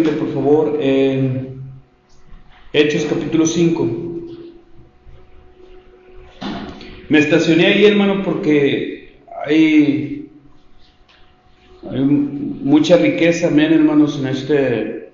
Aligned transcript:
Por 0.00 0.32
favor, 0.32 0.78
en 0.80 1.60
Hechos 2.72 3.04
capítulo 3.04 3.44
5. 3.44 3.88
Me 7.10 7.18
estacioné 7.18 7.66
ahí, 7.66 7.84
hermano, 7.84 8.22
porque 8.24 9.18
hay, 9.46 10.30
mucha 11.82 12.96
riqueza, 12.96 13.48
amén, 13.48 13.74
hermanos, 13.74 14.18
en 14.18 14.28
este, 14.28 15.10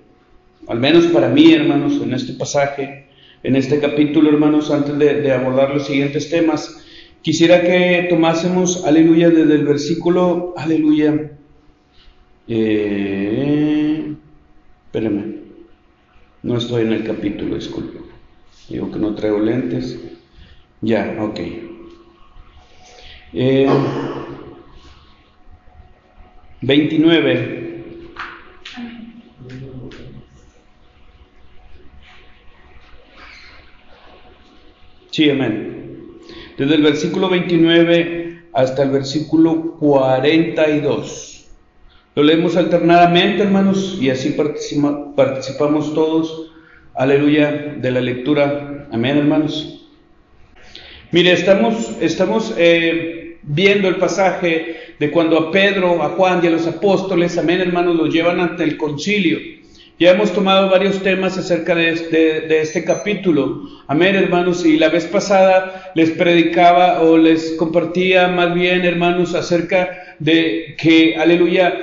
al 0.67 0.79
menos 0.79 1.07
para 1.07 1.27
mí, 1.27 1.51
hermanos, 1.51 1.99
en 2.01 2.13
este 2.13 2.31
pasaje, 2.31 3.07
en 3.43 3.57
este 3.57 3.81
capítulo, 3.81 4.29
hermanos, 4.29 4.71
antes 4.71 4.97
de, 4.97 5.29
abordar 5.33 5.73
los 5.73 5.87
siguientes 5.87 6.29
temas. 6.29 6.85
Quisiera 7.21 7.63
que 7.63 8.07
tomásemos, 8.09 8.85
aleluya, 8.85 9.29
desde 9.29 9.55
el 9.55 9.65
versículo, 9.65 10.53
aleluya. 10.55 11.31
Eh, 12.47 14.15
espérame, 14.89 15.35
no 16.41 16.57
estoy 16.57 16.81
en 16.81 16.93
el 16.93 17.03
capítulo, 17.03 17.55
disculpe. 17.55 17.99
Digo 18.69 18.91
que 18.91 18.97
no 18.97 19.13
traigo 19.13 19.39
lentes. 19.39 19.99
Ya, 20.81 21.15
ok. 21.19 21.39
Eh, 23.33 23.69
29. 26.61 27.69
Sí, 35.11 35.29
amén. 35.29 36.19
Desde 36.57 36.75
el 36.75 36.81
versículo 36.81 37.29
29 37.29 38.43
hasta 38.53 38.83
el 38.83 38.89
versículo 38.89 39.75
42. 39.79 41.28
Lo 42.15 42.23
leemos 42.23 42.57
alternadamente, 42.57 43.43
hermanos, 43.43 43.97
y 44.01 44.09
así 44.09 44.35
participamos 45.15 45.93
todos. 45.93 46.51
Aleluya 46.95 47.75
de 47.77 47.91
la 47.91 48.01
lectura. 48.01 48.87
Amén, 48.91 49.17
hermanos. 49.17 49.87
Mire, 51.11 51.33
estamos, 51.33 51.95
estamos 52.01 52.53
eh, 52.57 53.37
viendo 53.43 53.87
el 53.87 53.97
pasaje 53.97 54.95
de 54.99 55.11
cuando 55.11 55.37
a 55.37 55.51
Pedro, 55.51 56.01
a 56.01 56.09
Juan 56.09 56.41
y 56.43 56.47
a 56.47 56.49
los 56.49 56.65
apóstoles, 56.65 57.37
amén, 57.37 57.61
hermanos, 57.61 57.95
los 57.95 58.13
llevan 58.13 58.39
ante 58.39 58.63
el 58.63 58.75
concilio. 58.75 59.37
Ya 59.99 60.11
hemos 60.11 60.31
tomado 60.31 60.69
varios 60.69 61.03
temas 61.03 61.37
acerca 61.37 61.75
de 61.75 61.89
este, 61.89 62.41
de 62.41 62.61
este, 62.61 62.85
capítulo. 62.85 63.63
Amén, 63.87 64.15
hermanos. 64.15 64.65
Y 64.65 64.77
la 64.77 64.87
vez 64.87 65.05
pasada 65.05 65.91
les 65.93 66.11
predicaba 66.11 67.01
o 67.01 67.17
les 67.17 67.51
compartía 67.57 68.29
más 68.29 68.53
bien, 68.53 68.85
hermanos, 68.85 69.35
acerca 69.35 70.08
de 70.19 70.75
que, 70.77 71.15
aleluya, 71.15 71.73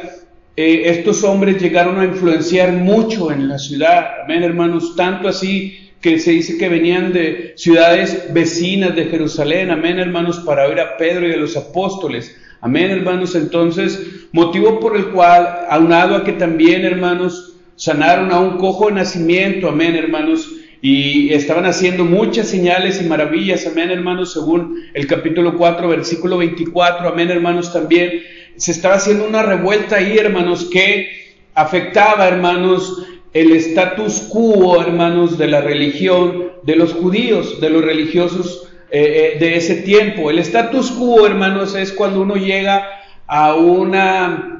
eh, 0.56 0.82
estos 0.86 1.24
hombres 1.24 1.60
llegaron 1.60 1.98
a 1.98 2.04
influenciar 2.04 2.72
mucho 2.72 3.30
en 3.30 3.48
la 3.48 3.58
ciudad. 3.58 4.22
Amén, 4.24 4.42
hermanos. 4.42 4.94
Tanto 4.96 5.28
así 5.28 5.90
que 6.00 6.18
se 6.18 6.32
dice 6.32 6.56
que 6.58 6.68
venían 6.68 7.12
de 7.12 7.54
ciudades 7.56 8.32
vecinas 8.32 8.94
de 8.94 9.06
Jerusalén. 9.06 9.70
Amén, 9.70 9.98
hermanos, 9.98 10.38
para 10.40 10.66
oír 10.66 10.80
a 10.80 10.96
Pedro 10.96 11.28
y 11.28 11.32
a 11.32 11.36
los 11.36 11.56
apóstoles. 11.56 12.36
Amén, 12.60 12.90
hermanos. 12.90 13.34
Entonces, 13.34 14.00
motivo 14.32 14.80
por 14.80 14.96
el 14.96 15.06
cual, 15.06 15.66
aunado 15.68 16.16
a 16.16 16.24
que 16.24 16.32
también, 16.32 16.84
hermanos, 16.84 17.56
sanaron 17.76 18.32
a 18.32 18.40
un 18.40 18.56
cojo 18.56 18.86
de 18.86 18.94
nacimiento, 18.94 19.68
amén 19.68 19.94
hermanos, 19.94 20.50
y 20.82 21.32
estaban 21.32 21.66
haciendo 21.66 22.04
muchas 22.04 22.48
señales 22.48 23.00
y 23.00 23.04
maravillas, 23.04 23.66
amén 23.66 23.90
hermanos, 23.90 24.32
según 24.32 24.82
el 24.94 25.06
capítulo 25.06 25.56
4, 25.56 25.88
versículo 25.88 26.38
24, 26.38 27.08
amén 27.08 27.30
hermanos 27.30 27.72
también. 27.72 28.22
Se 28.56 28.72
estaba 28.72 28.96
haciendo 28.96 29.26
una 29.26 29.42
revuelta 29.42 29.96
ahí, 29.96 30.16
hermanos, 30.18 30.68
que 30.70 31.36
afectaba, 31.54 32.28
hermanos, 32.28 33.06
el 33.32 33.52
status 33.52 34.28
quo, 34.30 34.80
hermanos, 34.80 35.38
de 35.38 35.48
la 35.48 35.60
religión 35.60 36.52
de 36.62 36.76
los 36.76 36.92
judíos, 36.92 37.60
de 37.60 37.70
los 37.70 37.84
religiosos 37.84 38.68
eh, 38.90 39.34
eh, 39.34 39.38
de 39.38 39.56
ese 39.56 39.76
tiempo. 39.76 40.30
El 40.30 40.38
status 40.38 40.90
quo, 40.92 41.26
hermanos, 41.26 41.74
es 41.74 41.92
cuando 41.92 42.22
uno 42.22 42.36
llega 42.36 42.86
a 43.26 43.54
una 43.54 44.56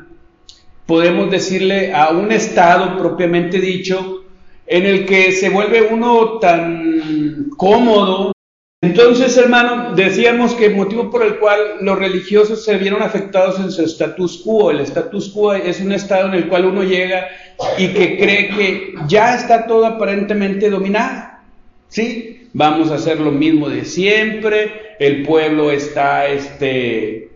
podemos 0.87 1.31
decirle, 1.31 1.93
a 1.93 2.10
un 2.10 2.33
estado 2.33 2.97
propiamente 2.97 3.60
dicho, 3.60 4.25
en 4.66 4.87
el 4.87 5.06
que 5.06 5.32
se 5.32 5.49
vuelve 5.49 5.82
uno 5.82 6.38
tan 6.38 7.50
cómodo. 7.56 8.32
Entonces, 8.82 9.37
hermano, 9.37 9.94
decíamos 9.94 10.54
que 10.54 10.66
el 10.66 10.77
motivo 10.77 11.10
por 11.10 11.25
el 11.25 11.38
cual 11.38 11.59
los 11.81 11.99
religiosos 11.99 12.65
se 12.65 12.77
vieron 12.77 13.03
afectados 13.03 13.59
en 13.59 13.71
su 13.71 13.82
status 13.82 14.43
quo, 14.44 14.71
el 14.71 14.81
status 14.81 15.31
quo 15.31 15.54
es 15.54 15.81
un 15.81 15.93
estado 15.93 16.28
en 16.28 16.34
el 16.34 16.49
cual 16.49 16.66
uno 16.66 16.82
llega 16.82 17.27
y 17.78 17.88
que 17.88 18.19
cree 18.19 18.49
que 18.50 18.94
ya 19.09 19.34
está 19.34 19.66
todo 19.66 19.87
aparentemente 19.87 20.69
dominado. 20.69 21.31
¿Sí? 21.88 22.48
Vamos 22.53 22.91
a 22.91 22.97
hacer 22.97 23.21
lo 23.21 23.31
mismo 23.31 23.69
de 23.69 23.84
siempre, 23.84 24.97
el 24.98 25.22
pueblo 25.22 25.71
está, 25.71 26.27
este, 26.27 27.31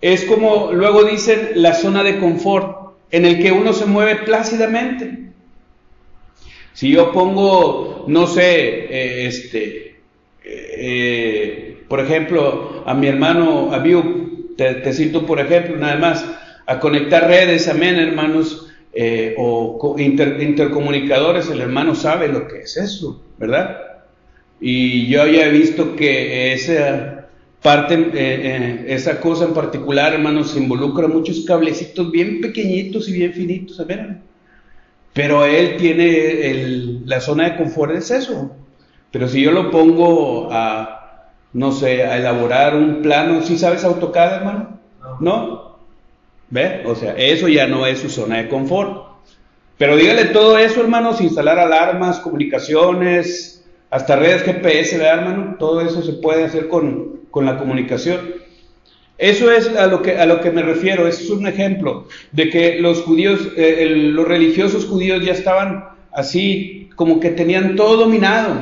es 0.00 0.24
como 0.24 0.72
luego 0.72 1.04
dicen, 1.04 1.50
la 1.54 1.74
zona 1.74 2.02
de 2.02 2.18
confort 2.18 2.94
en 3.10 3.24
el 3.24 3.42
que 3.42 3.52
uno 3.52 3.72
se 3.72 3.86
mueve 3.86 4.16
plácidamente. 4.16 5.24
Si 6.74 6.90
yo 6.90 7.12
pongo, 7.12 8.04
no 8.08 8.26
sé, 8.26 8.86
eh, 8.90 9.26
este, 9.26 9.96
eh, 10.44 11.84
por 11.88 12.00
ejemplo, 12.00 12.82
a 12.84 12.94
mi 12.94 13.06
hermano 13.06 13.72
Abiu, 13.72 14.54
te, 14.56 14.74
te, 14.74 14.92
cito 14.92 15.24
por 15.24 15.38
ejemplo, 15.38 15.76
nada 15.76 15.96
más, 15.96 16.26
a 16.66 16.80
conectar 16.80 17.28
redes, 17.28 17.68
amén, 17.68 17.94
hermanos, 17.96 18.72
eh, 18.92 19.36
o 19.38 19.96
intercomunicadores, 19.98 21.48
el 21.48 21.60
hermano 21.60 21.94
sabe 21.94 22.26
lo 22.26 22.48
que 22.48 22.62
es 22.62 22.76
eso, 22.76 23.22
¿verdad? 23.38 23.78
Y 24.60 25.06
yo 25.06 25.28
ya 25.28 25.46
he 25.46 25.50
visto 25.50 25.94
que 25.94 26.52
esa 26.54 27.28
parte, 27.62 28.92
esa 28.92 29.20
cosa 29.20 29.44
en 29.44 29.54
particular, 29.54 30.12
hermanos, 30.12 30.56
involucra 30.56 31.06
muchos 31.06 31.44
cablecitos 31.44 32.10
bien 32.10 32.40
pequeñitos 32.40 33.08
y 33.08 33.12
bien 33.12 33.32
finitos, 33.32 33.84
ver 33.86 34.18
Pero 35.14 35.44
él 35.44 35.76
tiene 35.78 36.50
el, 36.50 37.06
la 37.06 37.20
zona 37.20 37.44
de 37.44 37.56
confort, 37.56 37.94
es 37.94 38.10
eso. 38.10 38.50
Pero 39.12 39.28
si 39.28 39.40
yo 39.42 39.52
lo 39.52 39.70
pongo 39.70 40.48
a, 40.52 41.30
no 41.52 41.70
sé, 41.70 42.02
a 42.02 42.18
elaborar 42.18 42.74
un 42.74 43.00
plano, 43.00 43.40
¿sí 43.42 43.56
sabes 43.56 43.84
AutoCAD, 43.84 44.34
hermano? 44.34 44.80
¿No? 45.20 45.76
¿Ve? 46.50 46.82
O 46.84 46.96
sea, 46.96 47.14
eso 47.16 47.46
ya 47.46 47.68
no 47.68 47.86
es 47.86 48.00
su 48.00 48.10
zona 48.10 48.38
de 48.38 48.48
confort. 48.48 49.04
Pero 49.78 49.96
dígale 49.96 50.26
todo 50.26 50.58
eso, 50.58 50.80
hermanos, 50.80 51.20
instalar 51.20 51.60
alarmas, 51.60 52.18
comunicaciones, 52.18 53.64
hasta 53.90 54.16
redes 54.16 54.42
GPS, 54.42 54.98
¿verdad, 54.98 55.18
hermano? 55.20 55.56
Todo 55.60 55.80
eso 55.80 56.02
se 56.02 56.14
puede 56.14 56.44
hacer 56.44 56.66
con, 56.66 57.20
con 57.30 57.44
la 57.46 57.56
comunicación. 57.56 58.18
Eso 59.16 59.50
es 59.50 59.68
a 59.76 59.86
lo 59.86 60.02
que, 60.02 60.18
a 60.18 60.26
lo 60.26 60.40
que 60.40 60.50
me 60.50 60.62
refiero, 60.62 61.06
es 61.06 61.30
un 61.30 61.46
ejemplo 61.46 62.08
de 62.32 62.50
que 62.50 62.80
los 62.80 63.02
judíos, 63.02 63.48
eh, 63.56 63.86
los 63.88 64.26
religiosos 64.26 64.86
judíos 64.86 65.24
ya 65.24 65.32
estaban 65.32 65.84
así, 66.12 66.90
como 66.96 67.20
que 67.20 67.30
tenían 67.30 67.76
todo 67.76 67.96
dominado. 67.96 68.56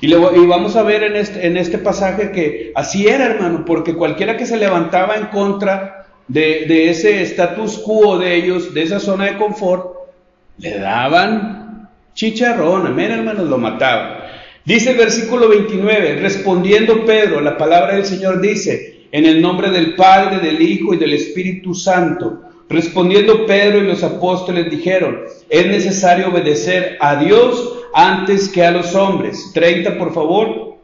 Y, 0.00 0.12
y 0.12 0.46
vamos 0.46 0.76
a 0.76 0.82
ver 0.82 1.02
en 1.04 1.16
este, 1.16 1.46
en 1.46 1.56
este 1.56 1.78
pasaje 1.78 2.30
que 2.30 2.72
así 2.74 3.08
era, 3.08 3.26
hermano, 3.26 3.64
porque 3.64 3.94
cualquiera 3.94 4.36
que 4.36 4.46
se 4.46 4.56
levantaba 4.56 5.16
en 5.16 5.26
contra 5.26 6.06
de, 6.28 6.64
de 6.66 6.90
ese 6.90 7.22
status 7.22 7.78
quo 7.78 8.18
de 8.18 8.34
ellos, 8.36 8.74
de 8.74 8.82
esa 8.82 9.00
zona 9.00 9.26
de 9.26 9.36
confort, 9.36 9.96
le 10.58 10.78
daban 10.78 11.88
chicharrón, 12.14 12.86
amén, 12.86 13.10
hermanos, 13.10 13.48
lo 13.48 13.58
mataban. 13.58 14.22
Dice 14.64 14.92
el 14.92 14.96
versículo 14.96 15.48
29, 15.48 16.20
respondiendo 16.20 17.04
Pedro, 17.04 17.40
la 17.40 17.56
palabra 17.58 17.94
del 17.94 18.04
Señor 18.04 18.40
dice, 18.40 18.91
en 19.12 19.26
el 19.26 19.42
nombre 19.42 19.70
del 19.70 19.94
Padre, 19.94 20.40
del 20.40 20.60
Hijo 20.60 20.94
y 20.94 20.96
del 20.96 21.12
Espíritu 21.12 21.74
Santo. 21.74 22.40
Respondiendo 22.68 23.44
Pedro 23.44 23.78
y 23.78 23.86
los 23.86 24.02
apóstoles 24.02 24.70
dijeron, 24.70 25.20
es 25.50 25.66
necesario 25.66 26.30
obedecer 26.30 26.96
a 26.98 27.16
Dios 27.16 27.80
antes 27.92 28.48
que 28.48 28.64
a 28.64 28.70
los 28.70 28.94
hombres. 28.94 29.50
30, 29.52 29.98
por 29.98 30.14
favor. 30.14 30.78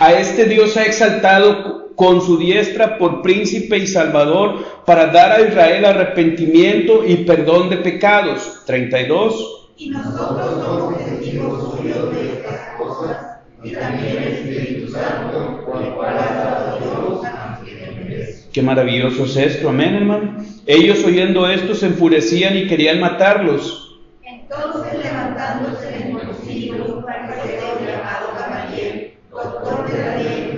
A 0.00 0.12
este 0.14 0.46
Dios 0.46 0.76
ha 0.76 0.82
exaltado 0.82 1.94
con 1.94 2.22
su 2.22 2.38
diestra 2.38 2.98
por 2.98 3.22
príncipe 3.22 3.76
y 3.76 3.86
salvador 3.86 4.64
para 4.84 5.06
dar 5.06 5.32
a 5.32 5.42
Israel 5.42 5.84
arrepentimiento 5.84 7.04
y 7.06 7.16
perdón 7.18 7.70
de 7.70 7.76
pecados. 7.76 8.62
32. 8.66 9.59
Y 9.80 9.88
nosotros 9.88 10.62
somos 10.62 10.98
testigos 10.98 11.74
suyos 11.74 12.14
de 12.14 12.32
estas 12.34 12.76
cosas 12.76 13.16
y 13.64 13.70
también 13.70 14.18
el 14.18 14.28
Espíritu 14.28 14.92
Santo, 14.92 15.72
el 15.80 15.94
cual 15.94 16.18
ha 16.18 16.34
dado 16.34 16.78
Dios 16.78 18.42
Qué 18.52 18.60
maravilloso 18.60 19.24
es 19.24 19.36
esto, 19.38 19.70
amén, 19.70 19.94
hermano. 19.94 20.44
Ellos 20.66 21.02
oyendo 21.02 21.48
esto 21.48 21.74
se 21.74 21.86
enfurecían 21.86 22.58
y 22.58 22.66
querían 22.66 23.00
matarlos. 23.00 23.98
Entonces 24.22 25.02
levantándose 25.02 25.96
el 25.96 26.12
concilio, 26.12 27.02
fariseo 27.02 27.80
llamado 27.80 28.34
Gamaliel, 28.38 29.14
doctor 29.30 29.90
de 29.90 29.98
la 29.98 30.16
ley, 30.18 30.50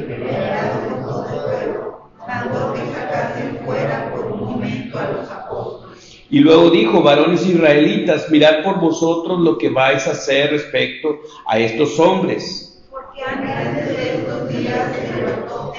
Y 6.32 6.38
luego 6.38 6.70
dijo, 6.70 7.02
varones 7.02 7.46
israelitas, 7.46 8.30
mirad 8.30 8.62
por 8.62 8.80
vosotros 8.80 9.38
lo 9.40 9.58
que 9.58 9.68
vais 9.68 10.06
a 10.06 10.12
hacer 10.12 10.50
respecto 10.50 11.20
a 11.46 11.58
estos 11.58 12.00
hombres. 12.00 12.74
Porque 12.90 13.22
antes 13.22 13.86
de 13.86 14.16
estos 14.16 14.48
días 14.48 14.96
se 14.96 15.14
levantó 15.14 15.74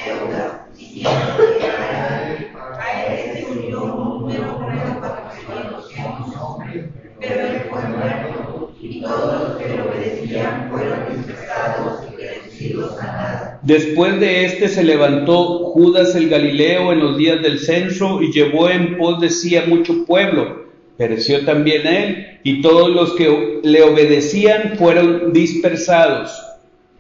Después 13.64 14.20
de 14.20 14.44
este 14.44 14.68
se 14.68 14.84
levantó 14.84 15.60
Judas 15.72 16.16
el 16.16 16.28
Galileo 16.28 16.92
en 16.92 17.00
los 17.00 17.18
días 17.18 17.42
del 17.42 17.60
censo 17.60 18.22
y 18.22 18.30
llevó 18.30 18.70
en 18.70 18.98
pos 18.98 19.22
de 19.22 19.30
sí 19.30 19.56
a 19.56 19.66
mucho 19.66 20.06
pueblo. 20.06 20.66
Pereció 20.98 21.46
también 21.46 21.88
él 21.88 22.40
y 22.44 22.62
todos 22.62 22.90
los 22.90 23.14
que 23.14 23.62
le 23.64 23.82
obedecían 23.84 24.74
fueron 24.78 25.32
dispersados. 25.32 26.38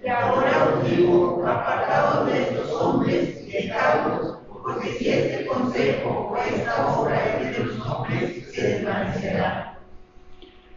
Y 0.06 0.07
ahora 0.07 0.80
os 0.81 0.89
digo, 0.89 1.44
apartados 1.45 2.31
de 2.31 2.42
estos 2.44 2.71
hombres 2.71 3.44
y 3.45 3.51
dejadlos, 3.51 4.38
porque 4.63 4.89
si 4.92 5.10
este 5.10 5.45
consejo 5.45 6.31
o 6.31 6.38
esta 6.38 6.88
obra 6.98 7.42
es 7.42 7.57
de 7.57 7.63
los 7.65 7.86
hombres, 7.86 8.54
se 8.54 8.62
desvanecerá. 8.62 9.77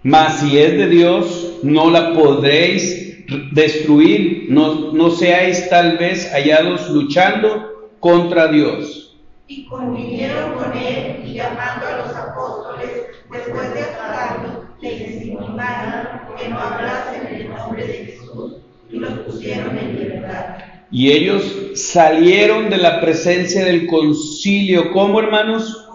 Mas 0.02 0.40
si 0.40 0.58
es 0.58 0.72
de 0.72 0.88
Dios, 0.88 1.58
no 1.62 1.90
la 1.90 2.12
podréis 2.12 3.05
destruir, 3.52 4.46
no, 4.48 4.92
no 4.92 5.10
seáis 5.10 5.68
tal 5.68 5.98
vez 5.98 6.30
hallados 6.32 6.88
luchando 6.90 7.90
contra 8.00 8.48
Dios. 8.48 9.16
Y 9.48 9.64
convinieron 9.66 10.54
con 10.54 10.76
él 10.76 11.22
y 11.24 11.34
llamando 11.34 11.86
a 11.86 11.98
los 11.98 12.16
apóstoles, 12.16 12.90
después 13.30 13.74
de 13.74 13.82
aclararlos, 13.82 14.64
les 14.80 15.22
intimaron 15.22 16.20
que 16.36 16.48
no 16.48 16.58
hablasen 16.58 17.26
en 17.28 17.34
el 17.34 17.48
nombre 17.48 17.86
de 17.86 17.94
Jesús 17.94 18.56
y 18.90 18.96
los 18.96 19.10
pusieron 19.20 19.78
en 19.78 19.98
libertad. 19.98 20.56
Y 20.90 21.10
ellos 21.10 21.42
salieron 21.74 22.70
de 22.70 22.76
la 22.76 23.00
presencia 23.00 23.64
del 23.64 23.86
concilio, 23.86 24.92
como 24.92 25.20
hermanos? 25.20 25.88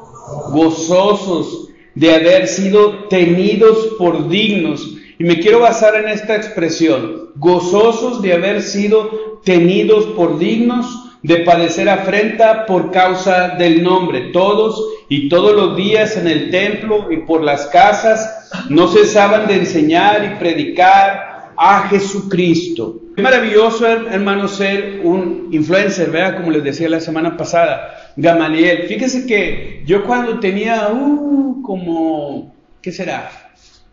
Gozosos 0.51 1.69
de 1.95 2.13
haber 2.13 2.47
sido 2.47 3.07
tenidos 3.07 3.95
por 3.97 4.29
dignos 4.29 4.97
y 5.21 5.23
me 5.23 5.37
quiero 5.37 5.59
basar 5.59 5.93
en 5.97 6.07
esta 6.07 6.35
expresión, 6.35 7.29
gozosos 7.35 8.23
de 8.23 8.33
haber 8.33 8.63
sido 8.63 9.39
tenidos 9.43 10.07
por 10.15 10.39
dignos 10.39 11.11
de 11.21 11.37
padecer 11.41 11.89
afrenta 11.89 12.65
por 12.65 12.89
causa 12.89 13.49
del 13.49 13.83
nombre. 13.83 14.31
Todos 14.33 14.83
y 15.09 15.29
todos 15.29 15.55
los 15.55 15.77
días 15.77 16.17
en 16.17 16.27
el 16.27 16.49
templo 16.49 17.11
y 17.11 17.17
por 17.17 17.43
las 17.43 17.67
casas 17.67 18.49
no 18.69 18.87
cesaban 18.87 19.45
de 19.45 19.57
enseñar 19.57 20.25
y 20.25 20.39
predicar 20.39 21.51
a 21.55 21.87
Jesucristo. 21.87 22.99
Es 23.15 23.23
maravilloso, 23.23 23.85
hermano, 23.85 24.47
ser 24.47 25.01
un 25.03 25.49
influencer, 25.51 26.09
¿verdad? 26.09 26.37
Como 26.37 26.49
les 26.49 26.63
decía 26.63 26.89
la 26.89 26.99
semana 26.99 27.37
pasada, 27.37 28.11
Gamaliel. 28.15 28.87
Fíjese 28.87 29.27
que 29.27 29.83
yo 29.85 30.03
cuando 30.03 30.39
tenía, 30.39 30.89
uh, 30.91 31.61
como, 31.61 32.55
¿qué 32.81 32.91
será? 32.91 33.29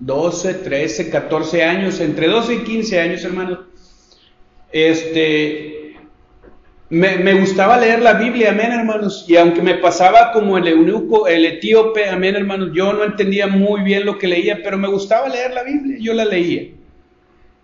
12, 0.01 0.55
13, 0.55 1.11
14 1.11 1.65
años, 1.65 2.01
entre 2.01 2.29
12 2.29 2.55
y 2.55 2.59
15 2.59 3.01
años, 3.01 3.25
hermanos, 3.25 3.59
este, 4.71 5.97
me, 6.91 7.35
gustaba 7.35 7.79
leer 7.79 8.01
la 8.01 8.15
Biblia, 8.15 8.51
amén, 8.51 8.73
hermanos, 8.73 9.25
y 9.29 9.37
aunque 9.37 9.61
me 9.61 9.75
pasaba 9.75 10.33
como 10.33 10.57
el 10.57 10.69
eunuco, 10.69 11.27
el 11.27 11.45
etíope, 11.45 12.09
amén, 12.09 12.37
hermanos, 12.37 12.71
yo 12.73 12.93
no 12.93 13.05
entendía 13.05 13.47
muy 13.47 13.83
bien 13.83 14.07
lo 14.07 14.19
que 14.19 14.29
leía, 14.29 14.61
pero 14.63 14.79
me 14.79 14.89
gustaba 14.89 15.29
leer 15.29 15.53
la 15.53 15.65
Biblia, 15.65 15.99
yo 16.01 16.15
la 16.15 16.25
leía. 16.25 16.69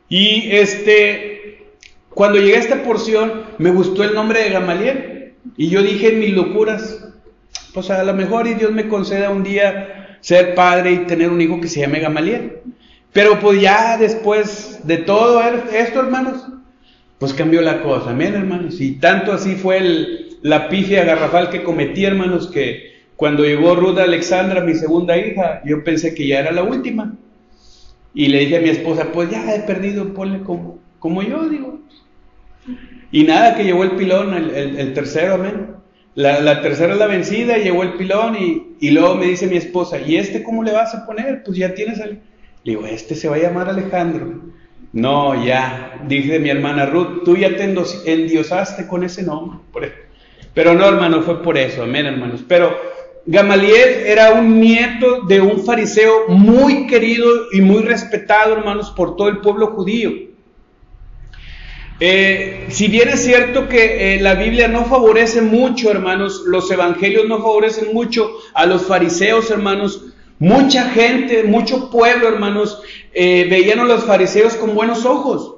Y 0.08 0.50
este, 0.50 1.62
cuando 2.10 2.38
llegué 2.38 2.56
a 2.56 2.60
esta 2.60 2.82
porción, 2.82 3.44
me 3.58 3.70
gustó 3.70 4.04
el 4.04 4.14
nombre 4.14 4.42
de 4.42 4.50
Gamaliel, 4.50 5.34
y 5.56 5.68
yo 5.68 5.82
dije 5.82 6.08
en 6.08 6.20
mis 6.20 6.34
locuras, 6.34 7.12
pues 7.72 7.90
a 7.90 8.02
lo 8.04 8.14
mejor 8.14 8.46
y 8.46 8.54
Dios 8.54 8.72
me 8.72 8.88
conceda 8.88 9.30
un 9.30 9.42
día 9.42 9.93
ser 10.24 10.54
padre 10.54 10.92
y 10.92 10.98
tener 11.00 11.28
un 11.28 11.38
hijo 11.42 11.60
que 11.60 11.68
se 11.68 11.80
llame 11.80 12.00
Gamaliel. 12.00 12.60
Pero 13.12 13.38
pues 13.40 13.60
ya 13.60 13.98
después 13.98 14.80
de 14.82 14.96
todo 14.96 15.42
esto, 15.42 16.00
hermanos, 16.00 16.46
pues 17.18 17.34
cambió 17.34 17.60
la 17.60 17.82
cosa, 17.82 18.12
amén, 18.12 18.34
hermanos. 18.34 18.80
Y 18.80 18.92
tanto 18.92 19.32
así 19.32 19.54
fue 19.54 19.76
el, 19.76 20.38
la 20.40 20.70
pifia 20.70 21.04
garrafal 21.04 21.50
que 21.50 21.62
cometí, 21.62 22.06
hermanos, 22.06 22.48
que 22.50 22.94
cuando 23.16 23.44
llegó 23.44 23.76
Ruth 23.76 23.98
Alexandra, 23.98 24.62
mi 24.62 24.74
segunda 24.74 25.14
hija, 25.18 25.60
yo 25.66 25.84
pensé 25.84 26.14
que 26.14 26.26
ya 26.26 26.40
era 26.40 26.52
la 26.52 26.62
última. 26.62 27.14
Y 28.14 28.28
le 28.28 28.38
dije 28.38 28.56
a 28.56 28.62
mi 28.62 28.70
esposa, 28.70 29.12
pues 29.12 29.30
ya 29.30 29.54
he 29.54 29.60
perdido, 29.60 30.14
ponle 30.14 30.40
como, 30.40 30.78
como 31.00 31.20
yo, 31.22 31.50
digo. 31.50 31.80
Y 33.12 33.24
nada, 33.24 33.56
que 33.56 33.64
llegó 33.64 33.84
el 33.84 33.90
pilón, 33.90 34.32
el, 34.32 34.78
el 34.78 34.94
tercero, 34.94 35.34
amén. 35.34 35.83
La, 36.14 36.62
tercera 36.62 36.92
es 36.92 36.98
la 36.98 37.08
vencida, 37.08 37.56
llegó 37.58 37.82
el 37.82 37.94
pilón 37.94 38.36
y, 38.80 38.90
luego 38.90 39.16
me 39.16 39.26
dice 39.26 39.48
mi 39.48 39.56
esposa, 39.56 39.98
¿y 40.00 40.16
este 40.16 40.42
cómo 40.42 40.62
le 40.62 40.72
vas 40.72 40.94
a 40.94 41.06
poner? 41.06 41.42
Pues 41.42 41.58
ya 41.58 41.74
tienes 41.74 42.00
al... 42.00 42.20
Le 42.62 42.72
digo, 42.72 42.86
este 42.86 43.14
se 43.14 43.28
va 43.28 43.36
a 43.36 43.40
llamar 43.40 43.68
Alejandro. 43.68 44.40
No, 44.92 45.44
ya, 45.44 46.00
dije 46.06 46.38
mi 46.38 46.50
hermana 46.50 46.86
Ruth, 46.86 47.24
tú 47.24 47.36
ya 47.36 47.56
te 47.56 47.64
endiosaste 47.64 48.86
con 48.86 49.02
ese 49.02 49.24
nombre. 49.24 49.58
Pero 50.54 50.72
no, 50.74 50.86
hermano, 50.86 51.22
fue 51.22 51.42
por 51.42 51.58
eso, 51.58 51.82
amén, 51.82 52.06
hermanos. 52.06 52.44
Pero 52.46 52.78
Gamaliel 53.26 54.06
era 54.06 54.34
un 54.34 54.60
nieto 54.60 55.22
de 55.22 55.40
un 55.40 55.64
fariseo 55.64 56.28
muy 56.28 56.86
querido 56.86 57.28
y 57.52 57.60
muy 57.60 57.82
respetado, 57.82 58.52
hermanos, 58.52 58.92
por 58.92 59.16
todo 59.16 59.28
el 59.28 59.38
pueblo 59.38 59.68
judío. 59.68 60.12
Eh, 62.00 62.66
si 62.70 62.88
bien 62.88 63.08
es 63.08 63.24
cierto 63.24 63.68
que 63.68 64.16
eh, 64.16 64.20
la 64.20 64.34
Biblia 64.34 64.66
no 64.66 64.84
favorece 64.84 65.40
mucho, 65.40 65.90
hermanos, 65.90 66.42
los 66.46 66.70
evangelios 66.70 67.28
no 67.28 67.38
favorecen 67.38 67.94
mucho 67.94 68.32
a 68.52 68.66
los 68.66 68.86
fariseos, 68.86 69.50
hermanos, 69.50 70.06
mucha 70.40 70.90
gente, 70.90 71.44
mucho 71.44 71.90
pueblo, 71.90 72.26
hermanos, 72.28 72.82
eh, 73.12 73.46
veían 73.48 73.78
a 73.78 73.84
los 73.84 74.04
fariseos 74.04 74.54
con 74.54 74.74
buenos 74.74 75.04
ojos. 75.04 75.54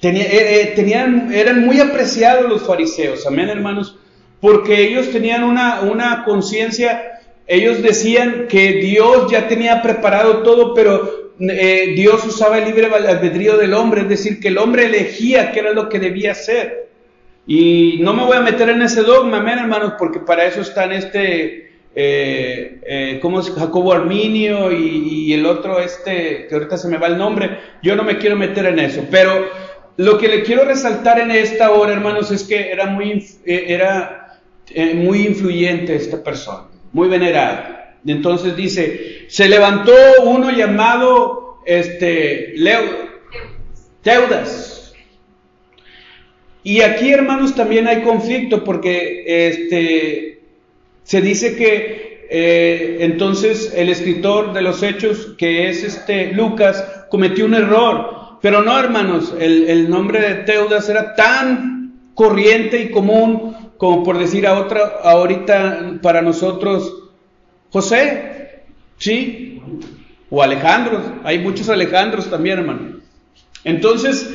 tenían, 0.00 1.32
eran 1.32 1.64
muy 1.64 1.78
apreciados 1.78 2.48
los 2.48 2.62
fariseos, 2.62 3.24
amén, 3.24 3.50
hermanos, 3.50 3.96
porque 4.40 4.82
ellos 4.82 5.10
tenían 5.12 5.44
una, 5.44 5.82
una 5.82 6.24
conciencia, 6.24 7.20
ellos 7.46 7.82
decían 7.82 8.46
que 8.48 8.72
Dios 8.74 9.30
ya 9.30 9.46
tenía 9.46 9.80
preparado 9.80 10.42
todo, 10.42 10.74
pero 10.74 11.19
eh, 11.40 11.94
Dios 11.96 12.24
usaba 12.26 12.58
el 12.58 12.66
libre 12.66 12.86
albedrío 12.86 13.56
del 13.56 13.72
hombre, 13.72 14.02
es 14.02 14.08
decir, 14.08 14.40
que 14.40 14.48
el 14.48 14.58
hombre 14.58 14.86
elegía 14.86 15.52
qué 15.52 15.60
era 15.60 15.72
lo 15.72 15.88
que 15.88 15.98
debía 15.98 16.32
hacer. 16.32 16.88
Y 17.46 17.98
no 18.00 18.12
me 18.12 18.24
voy 18.24 18.36
a 18.36 18.42
meter 18.42 18.68
en 18.68 18.82
ese 18.82 19.02
dogma, 19.02 19.38
hermanos, 19.38 19.94
porque 19.98 20.20
para 20.20 20.44
eso 20.44 20.60
están 20.60 20.92
este, 20.92 21.72
eh, 21.94 22.80
eh, 22.82 23.18
¿cómo 23.22 23.40
es? 23.40 23.50
Jacobo 23.50 23.92
Arminio 23.92 24.70
y, 24.70 25.32
el 25.32 25.46
otro, 25.46 25.80
este, 25.80 26.46
que 26.46 26.54
ahorita 26.54 26.76
se 26.76 26.88
me 26.88 26.98
va 26.98 27.06
el 27.06 27.16
nombre. 27.16 27.58
Yo 27.82 27.96
no 27.96 28.02
me 28.02 28.18
quiero 28.18 28.36
meter 28.36 28.66
en 28.66 28.78
eso, 28.78 29.04
pero 29.10 29.46
lo 29.96 30.18
que 30.18 30.28
le 30.28 30.42
quiero 30.42 30.64
resaltar 30.64 31.20
en 31.20 31.30
esta 31.30 31.70
hora, 31.70 31.92
hermanos, 31.92 32.30
es 32.30 32.44
que 32.44 32.70
era 32.70 32.86
muy, 32.86 33.26
era, 33.46 34.38
muy 34.94 35.26
influyente 35.26 35.96
esta 35.96 36.22
persona, 36.22 36.68
muy 36.92 37.08
venerada. 37.08 37.79
Entonces 38.06 38.56
dice, 38.56 39.26
se 39.28 39.48
levantó 39.48 39.92
uno 40.24 40.50
llamado 40.50 41.58
este, 41.66 42.52
Leo, 42.56 42.82
Teudas. 44.02 44.94
Y 46.62 46.80
aquí, 46.80 47.10
hermanos, 47.10 47.54
también 47.54 47.86
hay 47.86 48.02
conflicto 48.02 48.64
porque 48.64 49.24
este, 49.26 50.42
se 51.02 51.20
dice 51.20 51.56
que 51.56 52.26
eh, 52.30 52.98
entonces 53.00 53.72
el 53.74 53.88
escritor 53.88 54.52
de 54.52 54.62
los 54.62 54.82
hechos, 54.82 55.34
que 55.38 55.68
es 55.68 55.82
este 55.82 56.32
Lucas, 56.32 56.84
cometió 57.10 57.44
un 57.44 57.54
error. 57.54 58.38
Pero 58.42 58.62
no, 58.62 58.78
hermanos, 58.78 59.34
el, 59.38 59.68
el 59.68 59.90
nombre 59.90 60.20
de 60.20 60.34
Teudas 60.44 60.88
era 60.88 61.14
tan 61.14 62.10
corriente 62.14 62.80
y 62.80 62.90
común 62.90 63.54
como 63.80 64.02
por 64.02 64.18
decir 64.18 64.46
a 64.46 64.58
otra, 64.58 65.00
ahorita 65.02 66.00
para 66.02 66.20
nosotros 66.20 67.09
José, 67.70 68.62
¿sí? 68.98 69.60
O 70.28 70.42
Alejandro, 70.42 71.20
hay 71.24 71.38
muchos 71.38 71.68
Alejandros 71.68 72.30
también, 72.30 72.58
hermano. 72.58 73.00
Entonces, 73.64 74.28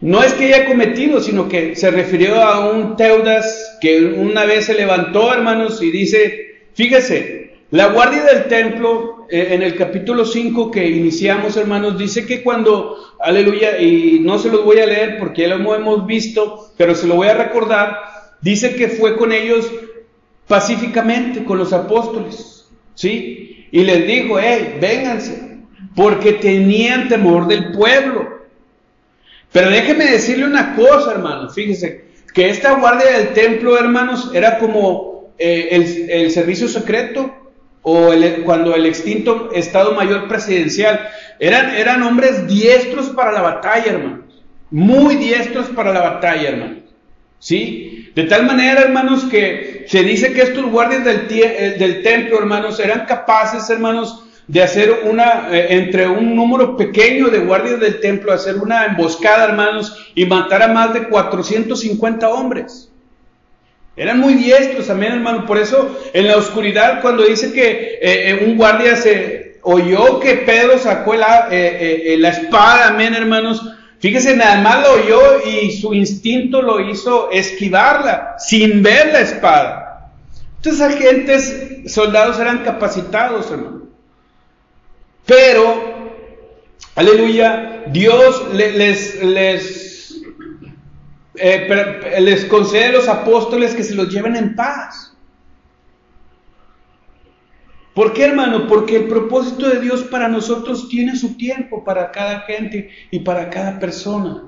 no 0.00 0.22
es 0.22 0.32
que 0.32 0.46
haya 0.46 0.66
cometido, 0.66 1.20
sino 1.20 1.48
que 1.48 1.76
se 1.76 1.90
refirió 1.90 2.40
a 2.42 2.70
un 2.70 2.96
Teudas 2.96 3.78
que 3.80 4.04
una 4.04 4.44
vez 4.44 4.66
se 4.66 4.74
levantó, 4.74 5.32
hermanos, 5.32 5.82
y 5.82 5.90
dice, 5.90 6.64
fíjese, 6.74 7.54
la 7.70 7.86
guardia 7.86 8.24
del 8.24 8.44
templo, 8.44 9.26
eh, 9.30 9.48
en 9.50 9.62
el 9.62 9.76
capítulo 9.76 10.24
5 10.24 10.70
que 10.70 10.88
iniciamos, 10.88 11.56
hermanos, 11.56 11.98
dice 11.98 12.26
que 12.26 12.42
cuando, 12.42 12.96
aleluya, 13.20 13.80
y 13.80 14.18
no 14.20 14.38
se 14.38 14.50
los 14.50 14.64
voy 14.64 14.78
a 14.80 14.86
leer 14.86 15.18
porque 15.18 15.42
ya 15.42 15.54
lo 15.54 15.74
hemos 15.74 16.06
visto, 16.06 16.72
pero 16.76 16.94
se 16.94 17.06
lo 17.06 17.14
voy 17.14 17.28
a 17.28 17.34
recordar, 17.34 17.96
dice 18.40 18.74
que 18.74 18.88
fue 18.88 19.16
con 19.16 19.32
ellos 19.32 19.70
pacíficamente 20.50 21.44
con 21.44 21.58
los 21.58 21.72
apóstoles. 21.72 22.68
¿Sí? 22.94 23.68
Y 23.70 23.84
les 23.84 24.04
dijo, 24.04 24.38
hey, 24.38 24.78
vénganse, 24.80 25.60
porque 25.94 26.32
tenían 26.32 27.08
temor 27.08 27.46
del 27.46 27.70
pueblo. 27.70 28.40
Pero 29.52 29.70
déjeme 29.70 30.06
decirle 30.06 30.44
una 30.44 30.74
cosa, 30.74 31.12
hermanos, 31.12 31.54
fíjese, 31.54 32.04
que 32.34 32.50
esta 32.50 32.74
guardia 32.74 33.18
del 33.18 33.32
templo, 33.32 33.78
hermanos, 33.78 34.32
era 34.34 34.58
como 34.58 35.32
eh, 35.38 35.68
el, 36.10 36.30
servicio 36.32 36.66
secreto 36.66 37.32
o 37.82 38.10
cuando 38.44 38.74
el 38.74 38.86
extinto 38.86 39.50
Estado 39.54 39.94
Mayor 39.94 40.26
Presidencial. 40.26 41.08
Eran, 41.38 41.70
eran 41.76 42.02
hombres 42.02 42.48
diestros 42.48 43.10
para 43.10 43.30
la 43.30 43.40
batalla, 43.40 43.86
hermanos. 43.86 44.42
Muy 44.70 45.14
diestros 45.14 45.68
para 45.68 45.92
la 45.92 46.00
batalla, 46.00 46.48
hermanos. 46.48 46.79
¿Sí? 47.40 48.12
De 48.14 48.24
tal 48.24 48.44
manera, 48.44 48.82
hermanos, 48.82 49.24
que 49.24 49.86
se 49.88 50.02
dice 50.02 50.32
que 50.34 50.42
estos 50.42 50.70
guardias 50.70 51.04
del, 51.04 51.26
eh, 51.30 51.76
del 51.78 52.02
templo, 52.02 52.38
hermanos, 52.38 52.78
eran 52.78 53.06
capaces, 53.06 53.68
hermanos, 53.70 54.24
de 54.46 54.62
hacer 54.62 55.04
una, 55.04 55.48
eh, 55.50 55.68
entre 55.70 56.06
un 56.06 56.36
número 56.36 56.76
pequeño 56.76 57.28
de 57.28 57.38
guardias 57.38 57.80
del 57.80 57.98
templo, 58.00 58.32
hacer 58.32 58.56
una 58.56 58.84
emboscada, 58.84 59.44
hermanos, 59.44 60.12
y 60.14 60.26
matar 60.26 60.62
a 60.62 60.68
más 60.68 60.92
de 60.92 61.08
450 61.08 62.28
hombres. 62.28 62.90
Eran 63.96 64.20
muy 64.20 64.34
diestros, 64.34 64.90
amén, 64.90 65.12
hermano. 65.12 65.46
Por 65.46 65.56
eso, 65.56 65.98
en 66.12 66.28
la 66.28 66.36
oscuridad, 66.36 67.00
cuando 67.00 67.24
dice 67.24 67.52
que 67.52 67.98
eh, 68.02 68.44
un 68.46 68.58
guardia 68.58 68.96
se 68.96 69.58
oyó 69.62 70.20
que 70.20 70.34
Pedro 70.34 70.78
sacó 70.78 71.14
la, 71.14 71.48
la 71.50 72.28
espada, 72.28 72.88
amén, 72.88 73.14
hermanos, 73.14 73.62
Fíjese, 74.00 74.34
nada 74.34 74.62
más 74.62 74.82
lo 74.82 74.94
oyó 74.94 75.46
y 75.46 75.72
su 75.72 75.92
instinto 75.92 76.62
lo 76.62 76.80
hizo 76.80 77.30
esquivarla 77.30 78.36
sin 78.38 78.82
ver 78.82 79.12
la 79.12 79.20
espada. 79.20 80.10
Entonces, 80.56 80.80
agentes, 80.80 81.92
soldados 81.92 82.38
eran 82.38 82.64
capacitados, 82.64 83.50
hermano. 83.50 83.82
Pero, 85.26 86.10
aleluya, 86.94 87.84
Dios 87.88 88.54
les, 88.54 89.14
eh, 91.34 92.16
les 92.20 92.44
concede 92.46 92.86
a 92.86 92.92
los 92.92 93.06
apóstoles 93.06 93.74
que 93.74 93.84
se 93.84 93.94
los 93.94 94.08
lleven 94.08 94.34
en 94.34 94.56
paz. 94.56 95.09
¿Por 97.94 98.12
qué, 98.12 98.24
hermano? 98.24 98.66
Porque 98.68 98.96
el 98.96 99.04
propósito 99.08 99.68
de 99.68 99.80
Dios 99.80 100.02
para 100.04 100.28
nosotros 100.28 100.88
tiene 100.88 101.16
su 101.16 101.36
tiempo 101.36 101.82
para 101.82 102.12
cada 102.12 102.40
gente 102.40 102.90
y 103.10 103.20
para 103.20 103.50
cada 103.50 103.78
persona. 103.78 104.42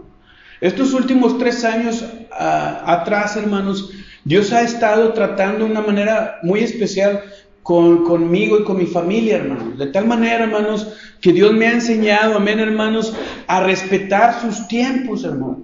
Estos 0.60 0.94
últimos 0.94 1.38
tres 1.38 1.64
años 1.64 2.04
ah, 2.30 2.84
atrás, 2.86 3.36
hermanos, 3.36 3.90
Dios 4.24 4.52
ha 4.52 4.62
estado 4.62 5.12
tratando 5.12 5.64
de 5.64 5.72
una 5.72 5.80
manera 5.80 6.38
muy 6.42 6.60
especial 6.60 7.24
con, 7.64 8.04
conmigo 8.04 8.60
y 8.60 8.64
con 8.64 8.76
mi 8.76 8.86
familia, 8.86 9.38
hermanos. 9.38 9.76
De 9.76 9.86
tal 9.88 10.06
manera, 10.06 10.44
hermanos, 10.44 10.92
que 11.20 11.32
Dios 11.32 11.52
me 11.52 11.66
ha 11.66 11.72
enseñado, 11.72 12.36
amén, 12.36 12.60
hermanos, 12.60 13.12
a 13.48 13.64
respetar 13.64 14.40
sus 14.40 14.68
tiempos, 14.68 15.24
hermano. 15.24 15.62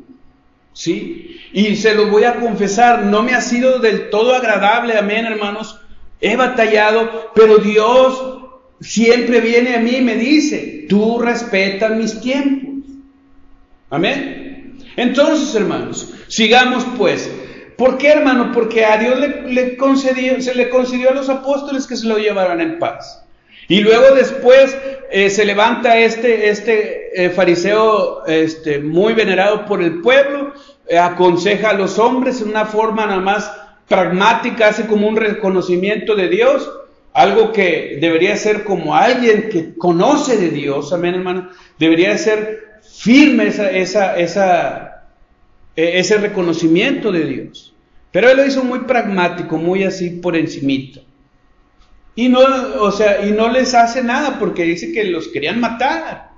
¿Sí? 0.73 1.40
Y 1.52 1.76
se 1.76 1.94
lo 1.94 2.08
voy 2.08 2.25
a 2.25 2.37
confesar, 2.37 3.04
no 3.04 3.23
me 3.23 3.35
ha 3.35 3.40
sido 3.40 3.78
del 3.78 4.11
todo 4.11 4.35
agradable, 4.35 4.97
amén, 4.97 5.26
hermanos, 5.26 5.80
He 6.20 6.37
batallado, 6.37 7.30
pero 7.34 7.58
Dios 7.58 8.38
siempre 8.80 9.40
viene 9.40 9.76
a 9.76 9.80
mí 9.80 9.96
y 9.96 10.02
me 10.02 10.16
dice, 10.16 10.87
tú 10.88 11.18
respetas 11.18 11.96
mis 11.96 12.20
tiempos. 12.20 12.84
Amén. 13.90 14.78
Entonces, 14.96 15.54
hermanos, 15.54 16.14
sigamos 16.28 16.84
pues. 16.96 17.30
¿Por 17.76 17.96
qué, 17.96 18.08
hermano? 18.08 18.50
Porque 18.52 18.84
a 18.84 18.98
Dios 18.98 19.18
se 19.46 20.54
le 20.54 20.68
concedió 20.68 21.10
a 21.10 21.14
los 21.14 21.28
apóstoles 21.28 21.87
que 21.87 21.96
se 21.96 22.06
lo 22.06 22.18
llevaran 22.18 22.60
en 22.60 22.80
paz. 22.80 23.22
Y 23.68 23.80
luego 23.80 24.14
después 24.14 24.76
eh, 25.10 25.28
se 25.28 25.44
levanta 25.44 25.98
este, 25.98 26.48
este 26.48 27.25
eh, 27.25 27.30
fariseo 27.30 28.25
este, 28.26 28.78
muy 28.78 29.12
venerado 29.12 29.66
por 29.66 29.82
el 29.82 30.00
pueblo, 30.00 30.54
eh, 30.88 30.98
aconseja 30.98 31.70
a 31.70 31.75
los 31.75 31.98
hombres 31.98 32.40
en 32.40 32.48
una 32.48 32.64
forma 32.64 33.06
nada 33.06 33.20
más 33.20 33.52
pragmática, 33.88 34.68
hace 34.68 34.87
como 34.87 35.09
un 35.09 35.16
reconocimiento 35.16 36.14
de 36.14 36.28
Dios, 36.28 36.71
algo 37.14 37.52
que 37.52 37.99
debería 38.00 38.37
ser 38.37 38.64
como 38.64 38.95
alguien 38.95 39.49
que 39.49 39.75
conoce 39.75 40.37
de 40.37 40.50
Dios, 40.50 40.92
amén 40.92 41.14
hermano, 41.14 41.49
debería 41.78 42.16
ser 42.18 42.80
firme 42.83 43.47
esa, 43.47 43.71
esa, 44.16 45.04
e, 45.75 45.99
ese 45.99 46.18
reconocimiento 46.18 47.11
de 47.11 47.25
Dios. 47.25 47.75
Pero 48.12 48.30
él 48.30 48.37
lo 48.37 48.47
hizo 48.47 48.62
muy 48.62 48.80
pragmático, 48.80 49.57
muy 49.57 49.85
así 49.85 50.11
por 50.11 50.37
encimita. 50.37 51.00
Y 52.14 52.28
no, 52.28 52.40
o 52.80 52.90
sea, 52.90 53.25
y 53.26 53.30
no 53.30 53.49
les 53.49 53.75
hace 53.75 54.02
nada 54.02 54.38
porque 54.38 54.64
dice 54.64 54.92
que 54.92 55.04
los 55.04 55.28
querían 55.28 55.61
matar. 55.61 56.30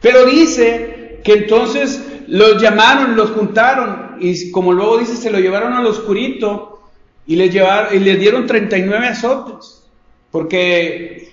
Pero 0.00 0.26
dice 0.26 1.20
que 1.24 1.32
entonces 1.32 2.02
los 2.26 2.60
llamaron, 2.60 3.16
los 3.16 3.30
juntaron 3.30 4.09
y 4.20 4.50
como 4.50 4.72
luego 4.72 4.98
dice, 4.98 5.16
se 5.16 5.30
lo 5.30 5.38
llevaron 5.38 5.72
al 5.72 5.86
oscurito 5.86 6.82
y 7.26 7.36
les, 7.36 7.52
llevaron, 7.52 7.94
y 7.94 8.00
les 8.00 8.18
dieron 8.18 8.46
39 8.46 9.06
azotes, 9.06 9.84
porque 10.30 11.30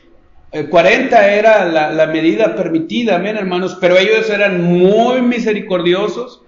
40 0.69 1.27
eh, 1.29 1.39
era 1.39 1.65
la, 1.65 2.07
medida 2.07 2.55
permitida, 2.55 3.17
amén 3.17 3.37
hermanos, 3.37 3.77
pero 3.79 3.97
ellos 3.97 4.29
eran 4.29 4.63
muy 4.63 5.21
misericordiosos 5.21 6.41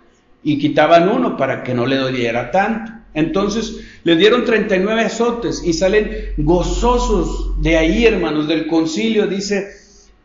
y 0.43 0.58
quitaban 0.58 1.10
uno 1.10 1.36
para 1.36 1.63
que 1.63 1.74
no 1.74 1.86
le 1.86 1.98
doliera 1.98 2.51
tanto. 2.51 2.93
Entonces 3.13 3.81
les 4.03 4.17
dieron 4.17 4.46
39 4.46 5.01
azotes 5.01 5.63
y 5.65 5.74
salen 5.74 6.12
gozosos 6.38 7.62
de 7.62 7.77
ahí, 7.77 8.05
hermanos, 8.05 8.48
del 8.48 8.67
concilio, 8.67 9.27
dice, 9.27 9.67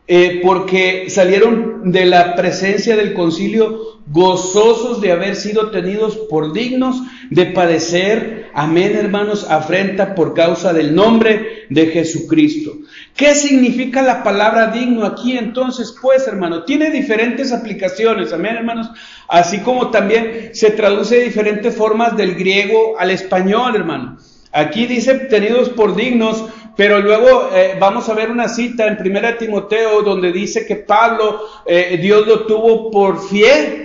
eh, 0.07 0.39
porque 0.43 1.09
salieron 1.09 1.91
de 1.91 2.05
la 2.05 2.35
presencia 2.35 2.95
del 2.95 3.13
concilio 3.13 3.94
gozosos 4.07 5.01
de 5.01 5.11
haber 5.11 5.35
sido 5.35 5.71
tenidos 5.71 6.15
por 6.29 6.53
dignos 6.53 7.01
de 7.31 7.47
padecer, 7.47 8.51
amén 8.53 8.95
hermanos, 8.95 9.47
afrenta 9.49 10.13
por 10.13 10.33
causa 10.35 10.73
del 10.73 10.93
nombre 10.93 11.65
de 11.69 11.87
Jesucristo. 11.87 12.73
¿Qué 13.15 13.33
significa 13.33 14.03
la 14.03 14.23
palabra 14.23 14.67
digno 14.67 15.05
aquí 15.05 15.37
entonces? 15.37 15.95
Pues 15.99 16.27
hermano, 16.27 16.63
tiene 16.63 16.91
diferentes 16.91 17.51
aplicaciones, 17.51 18.31
amén 18.31 18.57
hermanos, 18.57 18.91
así 19.27 19.59
como 19.59 19.89
también 19.89 20.51
se 20.53 20.71
traduce 20.71 21.15
de 21.15 21.23
diferentes 21.23 21.75
formas 21.75 22.15
del 22.15 22.35
griego 22.35 22.99
al 22.99 23.09
español, 23.09 23.75
hermano. 23.75 24.17
Aquí 24.51 24.85
dice 24.85 25.15
tenidos 25.15 25.69
por 25.69 25.95
dignos, 25.95 26.45
pero 26.77 26.99
luego 26.99 27.49
eh, 27.53 27.75
vamos 27.79 28.07
a 28.07 28.13
ver 28.13 28.29
una 28.29 28.47
cita 28.47 28.87
en 28.87 28.97
1 28.99 29.35
Timoteo 29.37 30.01
donde 30.01 30.31
dice 30.31 30.65
que 30.65 30.75
Pablo, 30.75 31.41
eh, 31.65 31.97
Dios 32.01 32.27
lo 32.27 32.45
tuvo 32.45 32.91
por 32.91 33.27
fiel 33.27 33.84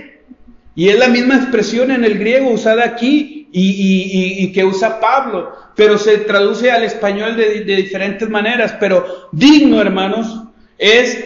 y 0.75 0.89
es 0.89 0.99
la 0.99 1.09
misma 1.09 1.37
expresión 1.37 1.91
en 1.91 2.05
el 2.05 2.19
griego 2.19 2.51
usada 2.51 2.85
aquí 2.85 3.49
y, 3.53 4.53
que 4.53 4.65
usa 4.65 5.01
Pablo, 5.01 5.53
pero 5.75 5.99
se 5.99 6.19
traduce 6.19 6.71
al 6.71 6.85
español 6.85 7.37
de, 7.37 7.65
de 7.65 7.77
diferentes 7.77 8.29
maneras. 8.29 8.77
Pero 8.79 9.29
digno, 9.33 9.81
hermanos, 9.81 10.45
es 10.79 11.19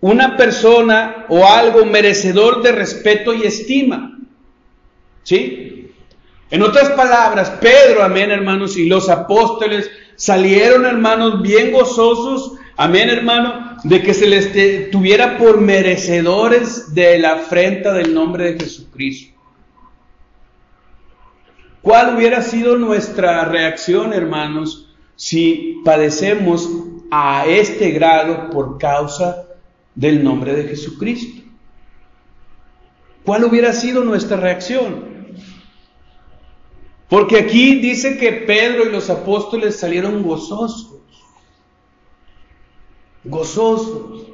una 0.00 0.36
persona 0.36 1.26
o 1.28 1.46
algo 1.46 1.84
merecedor 1.84 2.62
de 2.62 2.72
respeto 2.72 3.32
y 3.32 3.44
estima. 3.44 4.18
¿Sí? 5.22 5.92
En 6.50 6.62
otras 6.62 6.90
palabras, 6.90 7.50
Pedro, 7.60 8.02
amén, 8.02 8.30
hermanos, 8.30 8.76
y 8.76 8.86
los 8.86 9.08
apóstoles 9.08 9.90
salieron, 10.16 10.86
hermanos, 10.86 11.42
bien 11.42 11.72
gozosos 11.72 12.57
Amén, 12.80 13.10
hermano, 13.10 13.76
de 13.82 14.00
que 14.02 14.14
se 14.14 14.28
les 14.28 14.52
tuviera 14.92 15.36
por 15.36 15.60
merecedores 15.60 16.94
de 16.94 17.18
la 17.18 17.32
afrenta 17.32 17.92
del 17.92 18.14
nombre 18.14 18.52
de 18.52 18.60
Jesucristo. 18.60 19.36
¿Cuál 21.82 22.14
hubiera 22.14 22.40
sido 22.40 22.76
nuestra 22.76 23.44
reacción, 23.46 24.12
hermanos, 24.12 24.94
si 25.16 25.80
padecemos 25.84 26.70
a 27.10 27.46
este 27.48 27.90
grado 27.90 28.48
por 28.50 28.78
causa 28.78 29.48
del 29.96 30.22
nombre 30.22 30.54
de 30.54 30.68
Jesucristo? 30.68 31.42
¿Cuál 33.24 33.42
hubiera 33.42 33.72
sido 33.72 34.04
nuestra 34.04 34.36
reacción? 34.36 35.34
Porque 37.08 37.38
aquí 37.38 37.80
dice 37.80 38.18
que 38.18 38.30
Pedro 38.30 38.84
y 38.84 38.92
los 38.92 39.10
apóstoles 39.10 39.80
salieron 39.80 40.22
gozosos 40.22 40.87
gozosos. 43.24 44.26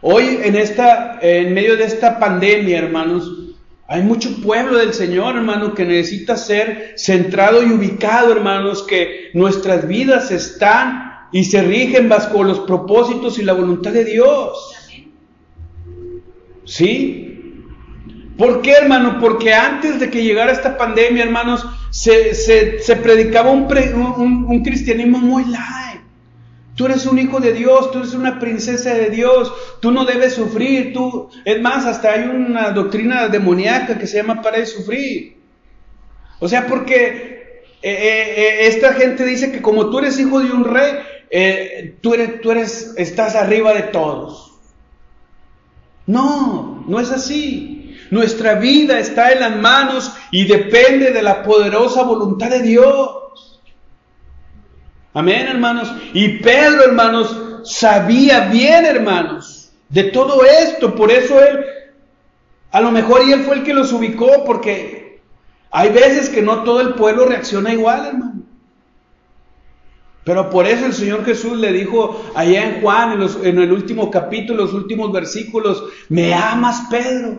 Hoy 0.00 0.38
en 0.42 0.56
esta, 0.56 1.18
en 1.22 1.54
medio 1.54 1.76
de 1.76 1.84
esta 1.84 2.18
pandemia, 2.18 2.78
hermanos, 2.78 3.44
hay 3.86 4.02
mucho 4.02 4.40
pueblo 4.42 4.78
del 4.78 4.94
Señor, 4.94 5.36
hermano, 5.36 5.74
que 5.74 5.84
necesita 5.84 6.36
ser 6.36 6.94
centrado 6.96 7.62
y 7.62 7.72
ubicado, 7.72 8.32
hermanos, 8.32 8.82
que 8.82 9.30
nuestras 9.34 9.86
vidas 9.86 10.30
están 10.30 11.28
y 11.32 11.44
se 11.44 11.62
rigen 11.62 12.08
bajo 12.08 12.42
los 12.44 12.60
propósitos 12.60 13.38
y 13.38 13.44
la 13.44 13.52
voluntad 13.52 13.92
de 13.92 14.04
Dios. 14.04 14.74
¿Sí? 16.64 17.62
¿Por 18.38 18.62
qué, 18.62 18.72
hermano? 18.72 19.18
Porque 19.20 19.52
antes 19.52 20.00
de 20.00 20.10
que 20.10 20.22
llegara 20.22 20.52
esta 20.52 20.76
pandemia, 20.76 21.24
hermanos, 21.24 21.64
se, 21.90 22.34
se, 22.34 22.96
predicaba 22.96 23.50
un, 23.50 23.68
un, 24.16 24.44
un 24.48 24.62
cristianismo 24.62 25.18
muy 25.18 25.44
light 25.44 25.93
Tú 26.74 26.86
eres 26.86 27.06
un 27.06 27.18
hijo 27.18 27.38
de 27.38 27.52
Dios, 27.52 27.92
tú 27.92 27.98
eres 27.98 28.14
una 28.14 28.40
princesa 28.40 28.94
de 28.94 29.08
Dios, 29.08 29.52
tú 29.80 29.92
no 29.92 30.04
debes 30.04 30.34
sufrir, 30.34 30.92
tú... 30.92 31.30
Es 31.44 31.60
más, 31.60 31.86
hasta 31.86 32.12
hay 32.12 32.24
una 32.28 32.70
doctrina 32.70 33.28
demoníaca 33.28 33.96
que 33.96 34.08
se 34.08 34.16
llama 34.16 34.42
para 34.42 34.58
de 34.58 34.66
sufrir. 34.66 35.36
O 36.40 36.48
sea, 36.48 36.66
porque 36.66 37.64
eh, 37.80 37.92
eh, 37.92 38.34
eh, 38.36 38.66
esta 38.66 38.94
gente 38.94 39.24
dice 39.24 39.52
que 39.52 39.62
como 39.62 39.90
tú 39.90 39.98
eres 39.98 40.18
hijo 40.18 40.40
de 40.40 40.50
un 40.50 40.64
rey, 40.64 40.94
tú, 42.00 42.14
eres, 42.14 42.40
tú 42.40 42.50
eres, 42.50 42.94
estás 42.96 43.36
arriba 43.36 43.72
de 43.72 43.82
todos. 43.84 44.54
No, 46.06 46.84
no 46.88 47.00
es 47.00 47.10
así. 47.10 47.96
Nuestra 48.10 48.54
vida 48.54 48.98
está 48.98 49.32
en 49.32 49.40
las 49.40 49.56
manos 49.56 50.12
y 50.30 50.44
depende 50.46 51.12
de 51.12 51.22
la 51.22 51.42
poderosa 51.42 52.02
voluntad 52.02 52.50
de 52.50 52.62
Dios. 52.62 53.53
Amén, 55.14 55.46
hermanos. 55.46 55.94
Y 56.12 56.38
Pedro, 56.38 56.84
hermanos, 56.84 57.36
sabía 57.62 58.48
bien, 58.48 58.84
hermanos, 58.84 59.70
de 59.88 60.04
todo 60.04 60.44
esto. 60.44 60.94
Por 60.94 61.12
eso 61.12 61.40
él, 61.40 61.64
a 62.72 62.80
lo 62.80 62.90
mejor 62.90 63.22
y 63.24 63.32
él 63.32 63.44
fue 63.44 63.56
el 63.56 63.62
que 63.62 63.72
los 63.72 63.92
ubicó, 63.92 64.44
porque 64.44 65.20
hay 65.70 65.90
veces 65.90 66.28
que 66.28 66.42
no 66.42 66.64
todo 66.64 66.80
el 66.80 66.94
pueblo 66.94 67.26
reacciona 67.26 67.72
igual, 67.72 68.06
hermano. 68.06 68.42
Pero 70.24 70.50
por 70.50 70.66
eso 70.66 70.86
el 70.86 70.94
Señor 70.94 71.24
Jesús 71.24 71.58
le 71.58 71.72
dijo 71.72 72.24
allá 72.34 72.64
en 72.64 72.80
Juan, 72.80 73.20
en, 73.20 73.46
en 73.46 73.58
el 73.58 73.72
último 73.72 74.10
capítulo, 74.10 74.64
los 74.64 74.72
últimos 74.72 75.12
versículos, 75.12 75.84
me 76.08 76.34
amas, 76.34 76.86
Pedro. 76.90 77.38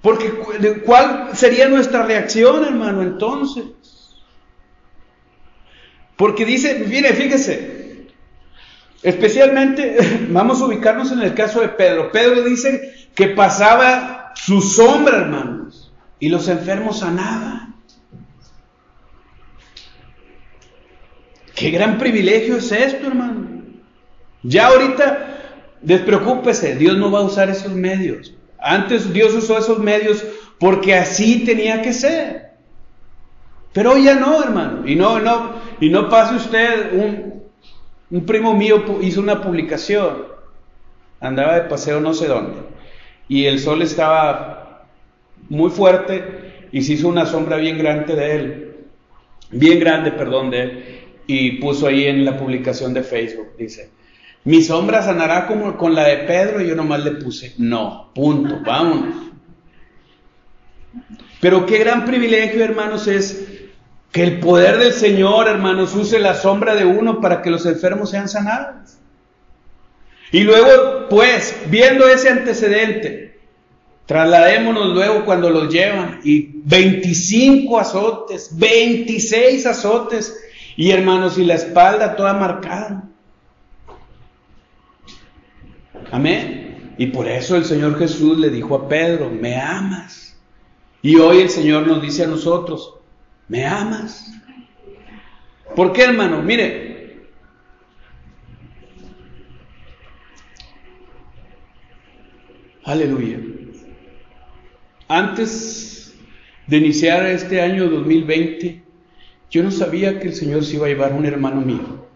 Porque 0.00 0.30
¿cuál 0.86 1.30
sería 1.34 1.68
nuestra 1.68 2.04
reacción, 2.04 2.64
hermano, 2.64 3.02
entonces? 3.02 3.64
Porque 6.22 6.44
dice, 6.44 6.84
mire, 6.86 7.14
fíjese, 7.14 8.06
especialmente 9.02 9.96
vamos 10.30 10.60
a 10.60 10.66
ubicarnos 10.66 11.10
en 11.10 11.20
el 11.20 11.34
caso 11.34 11.60
de 11.60 11.70
Pedro. 11.70 12.12
Pedro 12.12 12.44
dice 12.44 13.08
que 13.12 13.26
pasaba 13.26 14.32
su 14.36 14.62
sombra, 14.62 15.16
hermanos, 15.16 15.92
y 16.20 16.28
los 16.28 16.46
enfermos 16.46 17.00
sanaban. 17.00 17.74
Qué 21.56 21.72
gran 21.72 21.98
privilegio 21.98 22.58
es 22.58 22.70
esto, 22.70 23.08
hermano. 23.08 23.64
Ya 24.44 24.68
ahorita, 24.68 25.40
despreocúpese, 25.80 26.76
Dios 26.76 26.98
no 26.98 27.10
va 27.10 27.18
a 27.18 27.24
usar 27.24 27.50
esos 27.50 27.72
medios. 27.72 28.32
Antes 28.60 29.12
Dios 29.12 29.34
usó 29.34 29.58
esos 29.58 29.80
medios 29.80 30.24
porque 30.60 30.94
así 30.94 31.44
tenía 31.44 31.82
que 31.82 31.92
ser. 31.92 32.52
Pero 33.72 33.94
hoy 33.94 34.04
ya 34.04 34.14
no, 34.14 34.40
hermano. 34.40 34.86
Y 34.86 34.94
no, 34.94 35.18
no, 35.18 35.61
y 35.82 35.90
no 35.90 36.08
pase 36.08 36.36
usted, 36.36 36.92
un, 36.92 37.42
un 38.08 38.24
primo 38.24 38.54
mío 38.54 38.84
hizo 39.02 39.20
una 39.20 39.42
publicación, 39.42 40.26
andaba 41.18 41.56
de 41.56 41.62
paseo 41.62 41.98
no 41.98 42.14
sé 42.14 42.28
dónde, 42.28 42.60
y 43.26 43.46
el 43.46 43.58
sol 43.58 43.82
estaba 43.82 44.86
muy 45.48 45.70
fuerte 45.70 46.68
y 46.70 46.82
se 46.82 46.92
hizo 46.92 47.08
una 47.08 47.26
sombra 47.26 47.56
bien 47.56 47.78
grande 47.78 48.14
de 48.14 48.36
él, 48.36 48.76
bien 49.50 49.80
grande, 49.80 50.12
perdón, 50.12 50.50
de 50.50 50.62
él, 50.62 50.84
y 51.26 51.58
puso 51.58 51.88
ahí 51.88 52.04
en 52.04 52.24
la 52.24 52.36
publicación 52.36 52.94
de 52.94 53.02
Facebook, 53.02 53.48
dice, 53.58 53.90
mi 54.44 54.62
sombra 54.62 55.02
sanará 55.02 55.48
como 55.48 55.76
con 55.76 55.96
la 55.96 56.04
de 56.04 56.18
Pedro, 56.18 56.60
y 56.60 56.68
yo 56.68 56.76
nomás 56.76 57.02
le 57.02 57.10
puse, 57.10 57.54
no, 57.58 58.12
punto, 58.14 58.60
vámonos. 58.64 59.16
Pero 61.40 61.66
qué 61.66 61.78
gran 61.78 62.04
privilegio, 62.04 62.62
hermanos, 62.62 63.08
es 63.08 63.41
que 64.12 64.22
el 64.22 64.40
poder 64.40 64.78
del 64.78 64.92
Señor, 64.92 65.48
hermanos, 65.48 65.94
use 65.94 66.18
la 66.18 66.34
sombra 66.34 66.74
de 66.74 66.84
uno 66.84 67.20
para 67.20 67.40
que 67.40 67.50
los 67.50 67.64
enfermos 67.64 68.10
sean 68.10 68.28
sanados. 68.28 68.98
Y 70.30 70.40
luego, 70.40 71.08
pues, 71.08 71.56
viendo 71.68 72.06
ese 72.06 72.28
antecedente, 72.28 73.40
trasladémonos 74.04 74.92
luego 74.94 75.24
cuando 75.24 75.48
los 75.48 75.72
llevan 75.72 76.20
y 76.24 76.50
25 76.64 77.78
azotes, 77.80 78.50
26 78.52 79.64
azotes, 79.66 80.38
y 80.76 80.90
hermanos, 80.90 81.38
y 81.38 81.44
la 81.44 81.54
espalda 81.54 82.14
toda 82.14 82.34
marcada. 82.34 83.04
Amén. 86.10 86.94
Y 86.98 87.06
por 87.06 87.26
eso 87.26 87.56
el 87.56 87.64
Señor 87.64 87.98
Jesús 87.98 88.38
le 88.38 88.50
dijo 88.50 88.74
a 88.74 88.88
Pedro, 88.88 89.30
me 89.30 89.56
amas. 89.56 90.36
Y 91.00 91.16
hoy 91.16 91.40
el 91.40 91.48
Señor 91.48 91.86
nos 91.86 92.02
dice 92.02 92.24
a 92.24 92.26
nosotros, 92.26 93.01
¿Me 93.52 93.66
amas? 93.66 94.32
¿Por 95.76 95.92
qué, 95.92 96.04
hermano? 96.04 96.40
Mire, 96.40 97.18
aleluya. 102.82 103.40
Antes 105.06 106.14
de 106.66 106.78
iniciar 106.78 107.26
este 107.26 107.60
año 107.60 107.90
2020, 107.90 108.82
yo 109.50 109.62
no 109.62 109.70
sabía 109.70 110.18
que 110.18 110.28
el 110.28 110.34
Señor 110.34 110.64
se 110.64 110.76
iba 110.76 110.86
a 110.86 110.88
llevar 110.88 111.12
un 111.12 111.26
hermano 111.26 111.60
mío. 111.60 112.06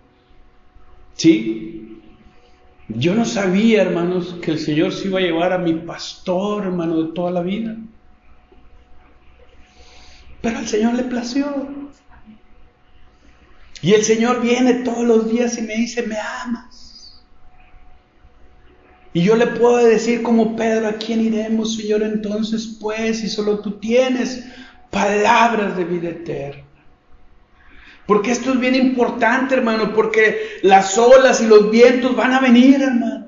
¿Sí? 1.16 2.01
Yo 2.88 3.14
no 3.14 3.27
sabía, 3.27 3.83
hermanos, 3.83 4.38
que 4.40 4.53
el 4.53 4.59
Señor 4.59 4.90
se 4.90 5.09
iba 5.09 5.18
a 5.18 5.22
llevar 5.22 5.53
a 5.53 5.59
mi 5.59 5.75
pastor, 5.75 6.64
hermano, 6.64 7.03
de 7.03 7.12
toda 7.12 7.31
la 7.31 7.42
vida. 7.42 7.77
Pero 10.42 10.59
al 10.59 10.68
Señor 10.68 10.94
le 10.94 11.05
plació. 11.05 11.68
Y 13.83 13.92
el 13.92 14.05
Señor 14.05 14.40
viene 14.40 14.75
todos 14.75 15.05
los 15.05 15.31
días 15.31 15.59
y 15.59 15.62
me 15.62 15.77
dice, 15.77 16.03
me 16.03 16.16
amas. 16.18 17.22
Y 19.12 19.22
yo 19.22 19.35
le 19.35 19.46
puedo 19.46 19.79
decir 19.79 20.22
como 20.22 20.57
Pedro, 20.57 20.88
¿a 20.88 20.92
quién 20.94 21.20
iremos, 21.22 21.77
Señor? 21.77 22.03
Entonces, 22.03 22.77
pues, 22.81 23.20
si 23.20 23.29
solo 23.29 23.61
tú 23.61 23.79
tienes 23.79 24.44
palabras 24.90 25.77
de 25.77 25.85
vida 25.85 26.11
eterna. 26.11 26.64
Porque 28.07 28.31
esto 28.31 28.53
es 28.53 28.61
bien 28.61 28.75
importante, 28.75 29.55
hermano, 29.55 29.92
porque 29.94 30.59
las 30.62 30.96
olas 30.96 31.40
y 31.40 31.46
los 31.46 31.70
vientos 31.70 32.14
van 32.14 32.35
a 32.35 32.40
venir, 32.40 32.83
hermano. 32.83 33.27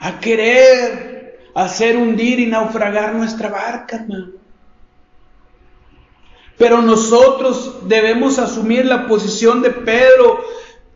A 0.00 0.20
querer 0.20 1.40
hacer 1.54 1.96
hundir 1.96 2.40
y 2.40 2.46
naufragar 2.46 3.14
nuestra 3.14 3.48
barca, 3.48 3.96
hermano. 3.96 4.43
Pero 6.56 6.80
nosotros 6.82 7.88
debemos 7.88 8.38
asumir 8.38 8.86
la 8.86 9.06
posición 9.06 9.60
de 9.62 9.70
Pedro, 9.70 10.44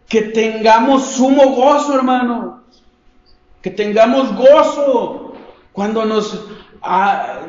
que 0.09 0.23
tengamos 0.23 1.05
sumo 1.07 1.55
gozo, 1.55 1.94
hermano. 1.94 2.62
Que 3.61 3.71
tengamos 3.71 4.35
gozo 4.37 5.35
cuando 5.73 6.05
nos, 6.05 6.44
ah, 6.83 7.40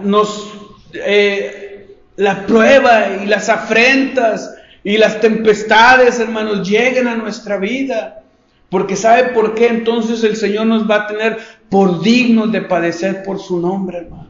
eh, 0.93 1.97
la 2.15 2.45
prueba 2.45 3.09
y 3.23 3.27
las 3.27 3.47
afrentas 3.47 4.55
y 4.83 4.97
las 4.97 5.21
tempestades, 5.21 6.19
hermanos, 6.19 6.67
lleguen 6.67 7.07
a 7.07 7.15
nuestra 7.15 7.57
vida. 7.57 8.23
Porque 8.69 8.95
sabe 8.95 9.29
por 9.29 9.55
qué 9.55 9.67
entonces 9.67 10.23
el 10.23 10.35
Señor 10.35 10.67
nos 10.67 10.89
va 10.89 10.95
a 10.95 11.07
tener 11.07 11.39
por 11.69 12.01
dignos 12.01 12.51
de 12.51 12.61
padecer 12.61 13.23
por 13.23 13.39
su 13.39 13.59
nombre, 13.59 13.99
hermano. 13.99 14.28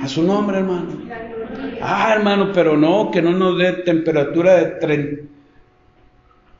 A 0.00 0.08
su 0.08 0.22
nombre, 0.22 0.58
hermano. 0.58 1.02
Ah, 1.80 2.14
hermano, 2.16 2.52
pero 2.52 2.76
no, 2.76 3.10
que 3.10 3.20
no 3.20 3.32
nos 3.32 3.58
dé 3.58 3.72
temperatura 3.84 4.54
de 4.56 5.28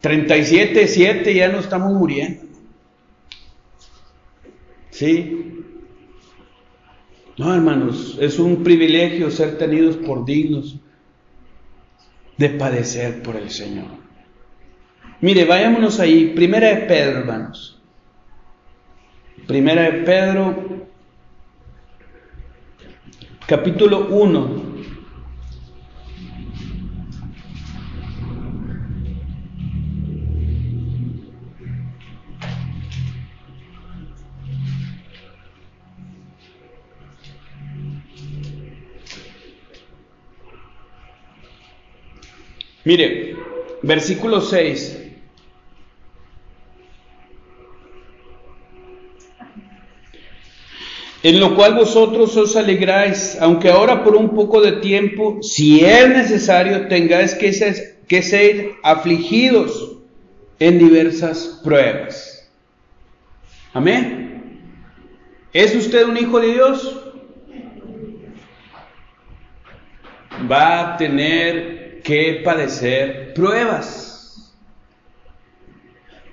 37, 0.00 0.86
7, 0.86 1.34
ya 1.34 1.48
no 1.48 1.58
estamos 1.58 1.92
muriendo. 1.92 2.42
¿Sí? 4.90 5.64
No, 7.38 7.54
hermanos, 7.54 8.18
es 8.20 8.38
un 8.38 8.62
privilegio 8.62 9.30
ser 9.30 9.56
tenidos 9.56 9.96
por 9.96 10.24
dignos 10.24 10.76
de 12.36 12.50
padecer 12.50 13.22
por 13.22 13.36
el 13.36 13.50
Señor. 13.50 13.86
Mire, 15.20 15.44
vayámonos 15.44 16.00
ahí. 16.00 16.32
Primera 16.34 16.68
de 16.68 16.76
Pedro, 16.86 17.20
hermanos. 17.20 17.80
Primera 19.46 19.82
de 19.82 19.92
Pedro, 20.02 20.88
capítulo 23.46 24.08
1. 24.10 24.72
Mire, 42.84 43.36
versículo 43.82 44.40
6. 44.40 45.01
En 51.22 51.38
lo 51.38 51.54
cual 51.54 51.74
vosotros 51.74 52.36
os 52.36 52.56
alegráis, 52.56 53.38
aunque 53.40 53.70
ahora 53.70 54.02
por 54.02 54.16
un 54.16 54.30
poco 54.30 54.60
de 54.60 54.72
tiempo, 54.72 55.38
si 55.40 55.84
es 55.84 56.08
necesario, 56.08 56.88
tengáis 56.88 57.34
que 57.34 57.52
ser, 58.22 58.72
afligidos 58.82 59.98
en 60.58 60.78
diversas 60.78 61.60
pruebas. 61.62 62.50
Amén. 63.72 64.60
¿Es 65.52 65.74
usted 65.74 66.06
un 66.06 66.16
hijo 66.16 66.40
de 66.40 66.52
Dios? 66.52 66.98
Va 70.50 70.80
a 70.80 70.96
tener 70.96 72.02
que 72.02 72.42
padecer 72.44 73.32
pruebas. 73.32 74.52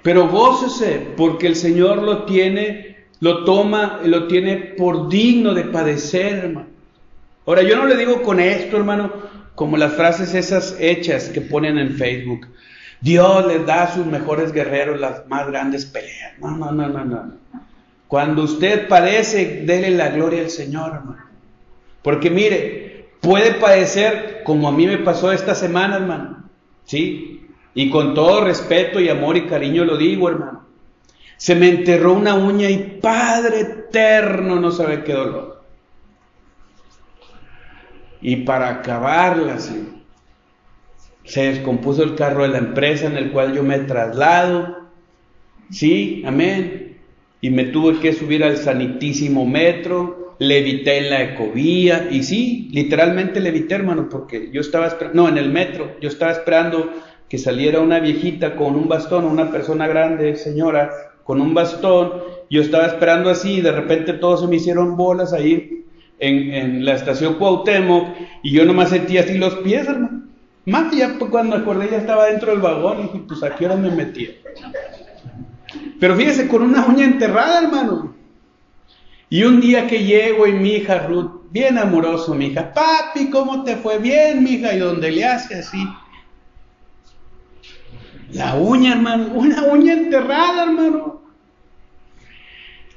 Pero 0.02 0.28
gócese 0.28 1.14
porque 1.16 1.48
el 1.48 1.56
Señor 1.56 2.02
lo 2.02 2.26
tiene 2.26 2.89
lo 3.20 3.44
toma, 3.44 4.00
lo 4.04 4.28
tiene 4.28 4.58
por 4.58 5.10
digno 5.10 5.54
de 5.54 5.66
padecer, 5.66 6.46
hermano. 6.46 6.68
Ahora, 7.46 7.64
yo 7.64 7.76
no 7.76 7.86
le 7.86 7.98
digo 7.98 8.22
con 8.22 8.40
esto, 8.40 8.78
hermano, 8.78 9.12
como 9.56 9.76
las 9.76 9.94
frases 9.94 10.34
esas 10.34 10.78
hechas 10.80 11.30
que 11.30 11.42
ponen 11.42 11.78
en 11.78 11.96
Facebook. 11.96 12.48
Dios 13.02 13.48
les 13.48 13.66
da 13.66 13.84
a 13.84 13.94
sus 13.94 14.06
mejores 14.06 14.52
guerreros 14.52 15.00
las 15.00 15.28
más 15.28 15.48
grandes 15.48 15.86
peleas. 15.86 16.34
No, 16.40 16.56
no, 16.56 16.72
no, 16.72 16.88
no, 16.88 17.06
no. 17.06 17.34
Cuando 18.08 18.44
usted 18.44 18.88
padece, 18.88 19.64
dele 19.66 19.92
la 19.92 20.10
gloria 20.10 20.42
al 20.42 20.50
Señor, 20.50 20.94
hermano. 20.96 21.26
Porque 22.02 22.30
mire, 22.30 23.10
puede 23.22 23.52
padecer 23.52 24.42
como 24.44 24.68
a 24.68 24.72
mí 24.72 24.88
me 24.88 24.98
pasó 24.98 25.32
esta 25.32 25.56
semana, 25.56 25.98
hermano. 25.98 26.44
¿Sí? 26.86 27.48
Y 27.74 27.90
con 27.90 28.14
todo 28.14 28.44
respeto 28.44 29.00
y 29.00 29.10
amor 29.10 29.38
y 29.38 29.46
cariño 29.46 29.86
lo 29.86 29.98
digo, 29.98 30.30
hermano. 30.30 30.69
Se 31.40 31.56
me 31.56 31.70
enterró 31.70 32.16
una 32.16 32.36
uña 32.36 32.70
y 32.70 33.00
Padre 33.02 33.62
eterno 33.62 34.60
no 34.60 34.72
sabe 34.72 35.06
qué 35.06 35.14
dolor. 35.14 35.64
Y 38.22 38.36
para 38.44 38.68
acabarla, 38.68 39.58
se 41.24 41.44
descompuso 41.44 42.04
el 42.04 42.16
carro 42.16 42.44
de 42.44 42.50
la 42.50 42.58
empresa 42.58 43.08
en 43.08 43.16
el 43.16 43.32
cual 43.32 43.54
yo 43.56 43.64
me 43.64 43.80
traslado. 43.80 44.80
Sí, 45.72 46.24
amén. 46.26 46.98
Y 47.40 47.52
me 47.52 47.64
tuve 47.64 48.02
que 48.02 48.12
subir 48.12 48.44
al 48.44 48.58
sanitísimo 48.58 49.46
metro, 49.46 50.36
levité 50.40 50.98
en 50.98 51.10
la 51.10 51.24
ecovía, 51.24 52.10
y 52.12 52.24
sí, 52.24 52.68
literalmente 52.74 53.40
levité, 53.40 53.76
hermano, 53.76 54.10
porque 54.10 54.50
yo 54.52 54.60
estaba 54.60 54.88
esperando, 54.88 55.24
no, 55.24 55.30
en 55.30 55.38
el 55.38 55.50
metro, 55.50 55.96
yo 56.02 56.10
estaba 56.10 56.34
esperando 56.34 56.92
que 57.30 57.38
saliera 57.38 57.80
una 57.80 58.02
viejita 58.02 58.58
con 58.58 58.76
un 58.76 58.90
bastón, 58.90 59.24
una 59.24 59.52
persona 59.52 59.88
grande, 59.88 60.36
señora, 60.36 60.90
con 61.30 61.42
un 61.42 61.54
bastón. 61.54 62.14
Yo 62.50 62.60
estaba 62.60 62.88
esperando 62.88 63.30
así 63.30 63.58
y 63.58 63.62
de 63.62 63.72
repente 63.72 64.14
todos 64.14 64.42
se 64.42 64.48
me 64.48 64.56
hicieron 64.56 64.98
bolas 64.98 65.32
ahí 65.32 65.86
en, 66.18 66.84
la 66.84 66.96
estación 66.96 67.36
Cuauhtémoc 67.36 68.08
y 68.42 68.52
yo 68.52 68.66
nomás 68.66 68.90
sentía 68.90 69.22
así 69.22 69.38
los 69.38 69.54
pies, 69.58 69.88
hermano. 69.88 70.24
Más 70.66 70.92
ya 70.92 71.20
cuando 71.20 71.56
acordé 71.56 71.88
ya 71.92 71.98
estaba 71.98 72.26
dentro 72.26 72.50
del 72.50 72.62
vagón 72.62 72.98
y 72.98 73.02
dije, 73.04 73.22
pues 73.28 73.44
aquí 73.44 73.64
ahora 73.64 73.78
me 73.78 73.92
metía. 73.92 74.30
Pero 76.00 76.16
fíjese, 76.16 76.48
con 76.48 76.64
una 76.64 76.88
uña 76.88 77.06
enterrada, 77.06 77.62
hermano. 77.62 78.16
Y 79.30 79.44
un 79.44 79.62
día 79.62 79.86
que 79.86 80.04
llego 80.04 80.48
y 80.48 80.54
mi 80.54 80.78
hija 80.78 81.06
Ruth, 81.06 81.44
bien 81.52 81.78
amoroso, 81.78 82.34
mi 82.34 82.48
hija, 82.48 82.74
papi, 82.74 83.30
¿cómo 83.30 83.64
te 83.64 83.76
fue? 83.76 84.00
Bien, 84.00 84.44
mi 84.44 84.54
hija, 84.54 84.74
y 84.74 84.80
donde 84.80 85.12
le 85.12 85.26
hace 85.26 85.60
así. 85.60 85.78
La 88.34 88.56
uña, 88.56 88.94
hermano, 88.94 89.34
una 89.34 89.64
uña 89.64 89.94
enterrada, 89.94 90.64
hermano. 90.64 91.22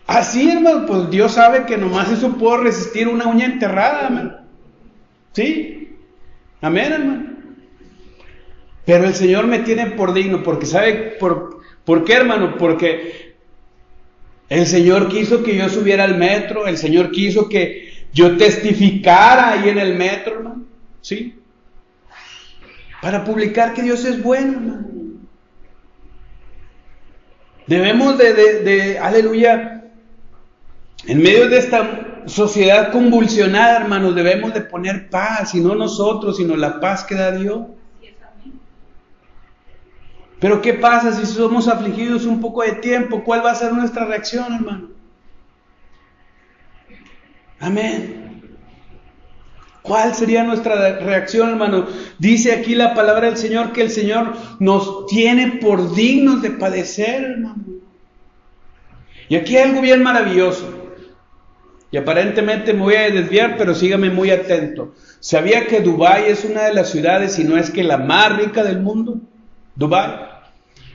Así, 0.07 0.51
hermano, 0.51 0.85
pues 0.87 1.11
Dios 1.11 1.33
sabe 1.33 1.65
que 1.65 1.79
nomás 1.79 2.11
eso 2.11 2.37
puedo 2.37 2.59
resistir 2.59 3.09
una 3.09 3.27
uña 3.27 3.47
enterrada, 3.47 4.07
hermano. 4.07 4.35
¿Sí? 5.33 5.97
Amén, 6.61 6.93
hermano. 6.93 7.33
Pero 8.85 9.05
el 9.05 9.15
Señor 9.15 9.47
me 9.47 9.61
tiene 9.61 9.87
por 9.93 10.13
digno, 10.13 10.43
porque 10.43 10.67
sabe 10.67 11.17
por, 11.19 11.61
por 11.85 12.05
qué, 12.05 12.15
hermano, 12.15 12.59
porque 12.59 13.37
el 14.51 14.67
Señor 14.67 15.09
quiso 15.09 15.43
que 15.43 15.57
yo 15.57 15.69
subiera 15.71 16.05
al 16.05 16.19
metro, 16.19 16.67
el 16.67 16.77
Señor 16.77 17.11
quiso 17.11 17.49
que 17.49 18.07
yo 18.13 18.37
testificara 18.37 19.53
ahí 19.53 19.71
en 19.71 19.79
el 19.79 19.95
metro, 19.97 20.35
hermano. 20.35 20.65
¿Sí? 21.01 21.39
Para 23.01 23.25
publicar 23.25 23.73
que 23.73 23.83
Dios 23.83 24.05
es 24.05 24.23
bueno, 24.23 24.53
hermano. 24.53 24.92
Debemos 27.73 28.19
de, 28.19 28.99
aleluya, 29.01 29.83
en 31.07 31.23
medio 31.23 31.49
de 31.49 31.57
esta 31.57 32.21
sociedad 32.27 32.93
convulsionada, 32.93 33.79
hermanos, 33.79 34.15
debemos 34.15 34.53
de 34.53 34.61
poner 34.61 35.09
paz, 35.09 35.55
y 35.55 35.61
no 35.61 35.75
nosotros, 35.75 36.37
sino 36.37 36.55
la 36.55 36.81
paz 36.81 37.03
que 37.03 37.15
da 37.15 37.33
Dios. 37.33 37.63
Pero 40.39 40.61
¿qué 40.61 40.75
pasa 40.75 41.13
si 41.13 41.25
somos 41.25 41.67
afligidos 41.67 42.27
un 42.27 42.43
poco 42.43 42.63
de 42.63 42.73
tiempo? 42.73 43.25
¿Cuál 43.25 43.43
va 43.43 43.53
a 43.53 43.55
ser 43.55 43.73
nuestra 43.73 44.05
reacción, 44.05 44.53
hermano? 44.53 44.91
Amén. 47.59 48.22
¿Cuál 49.83 50.15
sería 50.15 50.45
nuestra 50.45 51.01
reacción, 51.01 51.51
hermano? 51.51 51.87
Dice 52.19 52.53
aquí 52.53 52.75
la 52.77 52.95
palabra 52.95 53.27
del 53.27 53.37
Señor 53.37 53.73
que 53.73 53.83
el 53.83 53.91
Señor 53.91 54.35
nos 54.61 55.07
tiene 55.07 55.59
por 55.61 55.95
dignos 55.95 56.41
de 56.41 56.53
padecer, 56.53 57.25
hermano. 57.25 57.65
Y 59.29 59.37
aquí 59.37 59.57
hay 59.57 59.71
algo 59.71 59.81
bien 59.81 60.03
maravilloso. 60.03 60.83
Y 61.91 61.97
aparentemente 61.97 62.73
me 62.73 62.81
voy 62.81 62.95
a 62.95 63.11
desviar, 63.11 63.57
pero 63.59 63.75
sígame 63.75 64.09
muy 64.09 64.31
atento. 64.31 64.95
¿Sabía 65.21 65.67
que 65.67 65.81
Dubái 65.81 66.25
es 66.27 66.45
una 66.45 66.63
de 66.63 66.75
las 66.75 66.91
ciudades, 66.91 67.33
si 67.35 67.45
no 67.45 67.59
es 67.59 67.71
que 67.71 67.83
la 67.83 67.99
más 67.99 68.37
rica 68.37 68.63
del 68.63 68.81
mundo? 68.81 69.21
Dubái. 69.75 70.33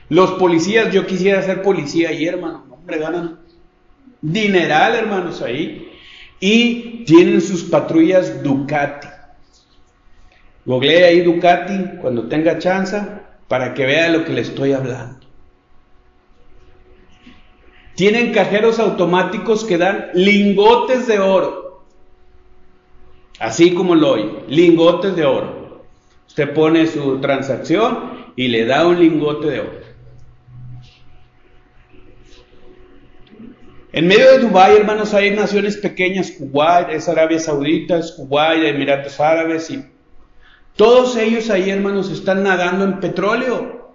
Los 0.08 0.32
policías, 0.32 0.92
yo 0.92 1.06
quisiera 1.06 1.42
ser 1.42 1.62
policía 1.62 2.08
ahí, 2.08 2.26
hermano. 2.26 2.64
Hombre, 2.70 2.98
ganan 2.98 3.38
dineral, 4.22 4.94
hermanos, 4.94 5.42
ahí. 5.42 5.87
Y 6.40 7.04
tienen 7.04 7.40
sus 7.40 7.64
patrullas 7.64 8.42
Ducati. 8.42 9.08
Google 10.64 11.04
ahí 11.04 11.22
Ducati 11.22 11.98
cuando 12.00 12.28
tenga 12.28 12.58
chance 12.58 13.00
para 13.48 13.74
que 13.74 13.86
vea 13.86 14.08
lo 14.10 14.24
que 14.24 14.32
le 14.32 14.42
estoy 14.42 14.72
hablando. 14.72 15.26
Tienen 17.94 18.32
cajeros 18.32 18.78
automáticos 18.78 19.64
que 19.64 19.76
dan 19.76 20.10
lingotes 20.14 21.08
de 21.08 21.18
oro. 21.18 21.82
Así 23.40 23.74
como 23.74 23.94
lo 23.94 24.12
oye, 24.12 24.44
lingotes 24.48 25.16
de 25.16 25.24
oro. 25.24 25.84
Usted 26.28 26.54
pone 26.54 26.86
su 26.86 27.18
transacción 27.20 28.32
y 28.36 28.48
le 28.48 28.66
da 28.66 28.86
un 28.86 29.00
lingote 29.00 29.48
de 29.48 29.60
oro. 29.60 29.87
En 33.90 34.06
medio 34.06 34.32
de 34.32 34.38
Dubái, 34.40 34.76
hermanos, 34.76 35.14
hay 35.14 35.30
naciones 35.30 35.78
pequeñas, 35.78 36.30
Kuwait, 36.32 36.90
es 36.90 37.08
Arabia 37.08 37.38
Saudita, 37.38 37.98
es 37.98 38.12
Kuwait, 38.12 38.62
Emiratos 38.64 39.18
Árabes, 39.18 39.70
y 39.70 39.82
todos 40.76 41.16
ellos 41.16 41.48
ahí, 41.48 41.70
hermanos, 41.70 42.10
están 42.10 42.42
nadando 42.42 42.84
en 42.84 43.00
petróleo. 43.00 43.94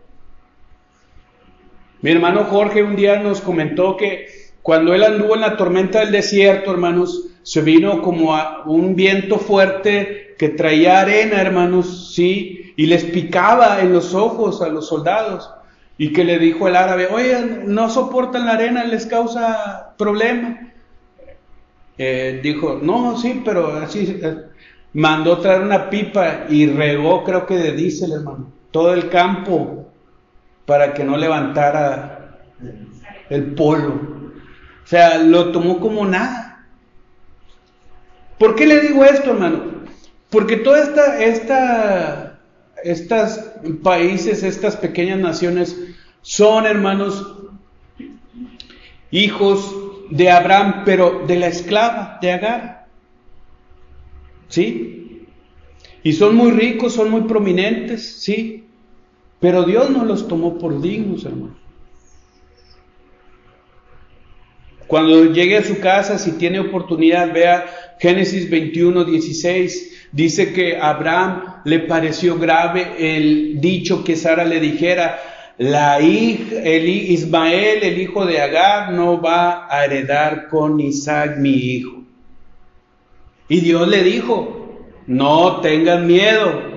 Mi 2.02 2.12
hermano 2.12 2.46
Jorge 2.46 2.84
un 2.84 2.96
día 2.96 3.20
nos 3.20 3.40
comentó 3.40 3.96
que 3.96 4.28
cuando 4.64 4.94
él 4.96 5.04
anduvo 5.04 5.36
en 5.36 5.42
la 5.42 5.58
tormenta 5.58 6.00
del 6.00 6.12
desierto, 6.12 6.72
hermanos, 6.72 7.28
se 7.44 7.62
vino 7.62 8.02
como 8.02 8.36
a 8.36 8.64
un 8.66 8.96
viento 8.96 9.38
fuerte 9.38 10.36
que 10.40 10.50
traía 10.50 11.02
arena, 11.02 11.40
hermanos, 11.40 12.14
sí, 12.16 12.74
y 12.76 12.88
les 12.88 13.04
picaba 13.04 13.80
en 13.82 13.94
los 13.94 14.16
ojos 14.16 14.62
a 14.62 14.70
los 14.70 14.88
soldados. 14.88 15.50
Y 16.04 16.12
que 16.12 16.26
le 16.26 16.38
dijo 16.38 16.68
el 16.68 16.76
árabe, 16.76 17.08
oye, 17.10 17.62
no 17.66 17.90
soportan 17.90 18.46
la 18.46 18.56
arena, 18.56 18.84
les 18.84 19.06
causa 19.06 19.94
problema. 19.98 20.74
Eh, 21.98 22.42
dijo, 22.44 22.78
no, 22.84 23.18
sí, 23.18 23.42
pero 23.46 23.78
así. 23.78 24.20
Eh, 24.22 24.36
mandó 24.92 25.38
traer 25.38 25.62
una 25.62 25.90
pipa 25.90 26.42
y 26.50 26.66
regó, 26.68 27.24
creo 27.24 27.46
que 27.46 27.56
de 27.56 27.72
diésel, 27.72 28.12
hermano, 28.12 28.52
todo 28.72 28.94
el 28.94 29.08
campo 29.08 29.94
para 30.66 30.94
que 30.94 31.06
no 31.06 31.16
levantara 31.16 32.42
el 33.30 33.54
polo. 33.54 33.94
O 34.84 34.88
sea, 34.88 35.20
lo 35.20 35.54
tomó 35.54 35.80
como 35.80 36.06
nada. 36.06 36.66
¿Por 38.38 38.56
qué 38.56 38.68
le 38.68 38.82
digo 38.82 39.06
esto, 39.06 39.32
hermano? 39.32 39.86
Porque 40.30 40.58
todas 40.58 40.90
esta, 40.90 41.24
esta, 41.24 42.40
estas 42.84 43.54
países, 43.82 44.44
estas 44.44 44.76
pequeñas 44.76 45.20
naciones, 45.20 45.93
son, 46.24 46.66
hermanos, 46.66 47.36
hijos 49.12 49.76
de 50.10 50.32
Abraham, 50.32 50.82
pero 50.86 51.24
de 51.28 51.36
la 51.36 51.48
esclava, 51.48 52.18
de 52.22 52.32
Agar. 52.32 52.88
¿Sí? 54.48 55.28
Y 56.02 56.14
son 56.14 56.36
muy 56.36 56.52
ricos, 56.52 56.94
son 56.94 57.12
muy 57.12 57.22
prominentes, 57.22 58.22
¿sí? 58.22 58.66
Pero 59.40 59.64
Dios 59.64 59.90
no 59.90 60.06
los 60.06 60.28
tomó 60.28 60.58
por 60.58 60.82
dignos, 60.82 61.26
hermano. 61.26 61.56
Cuando 64.88 65.26
llegue 65.26 65.58
a 65.58 65.64
su 65.64 65.80
casa, 65.80 66.18
si 66.18 66.34
tiene 66.34 66.60
oportunidad, 66.60 67.34
vea 67.34 67.66
Génesis 68.00 68.50
21, 68.50 69.04
16. 69.06 70.10
Dice 70.12 70.54
que 70.54 70.78
a 70.78 70.90
Abraham 70.90 71.62
le 71.66 71.80
pareció 71.80 72.38
grave 72.38 72.94
el 73.00 73.60
dicho 73.60 74.04
que 74.04 74.16
Sara 74.16 74.46
le 74.46 74.60
dijera, 74.60 75.20
la 75.58 76.02
hija, 76.02 76.56
el 76.64 76.90
Ismael, 76.90 77.84
el 77.84 78.00
hijo 78.00 78.26
de 78.26 78.42
Agar, 78.42 78.92
no 78.92 79.22
va 79.22 79.68
a 79.70 79.86
heredar 79.86 80.48
con 80.50 80.80
Isaac 80.80 81.38
mi 81.38 81.52
hijo. 81.52 82.04
Y 83.48 83.60
Dios 83.60 83.88
le 83.88 84.04
dijo, 84.04 84.86
no 85.06 85.62
tengan 85.62 86.08
miedo, 86.08 86.74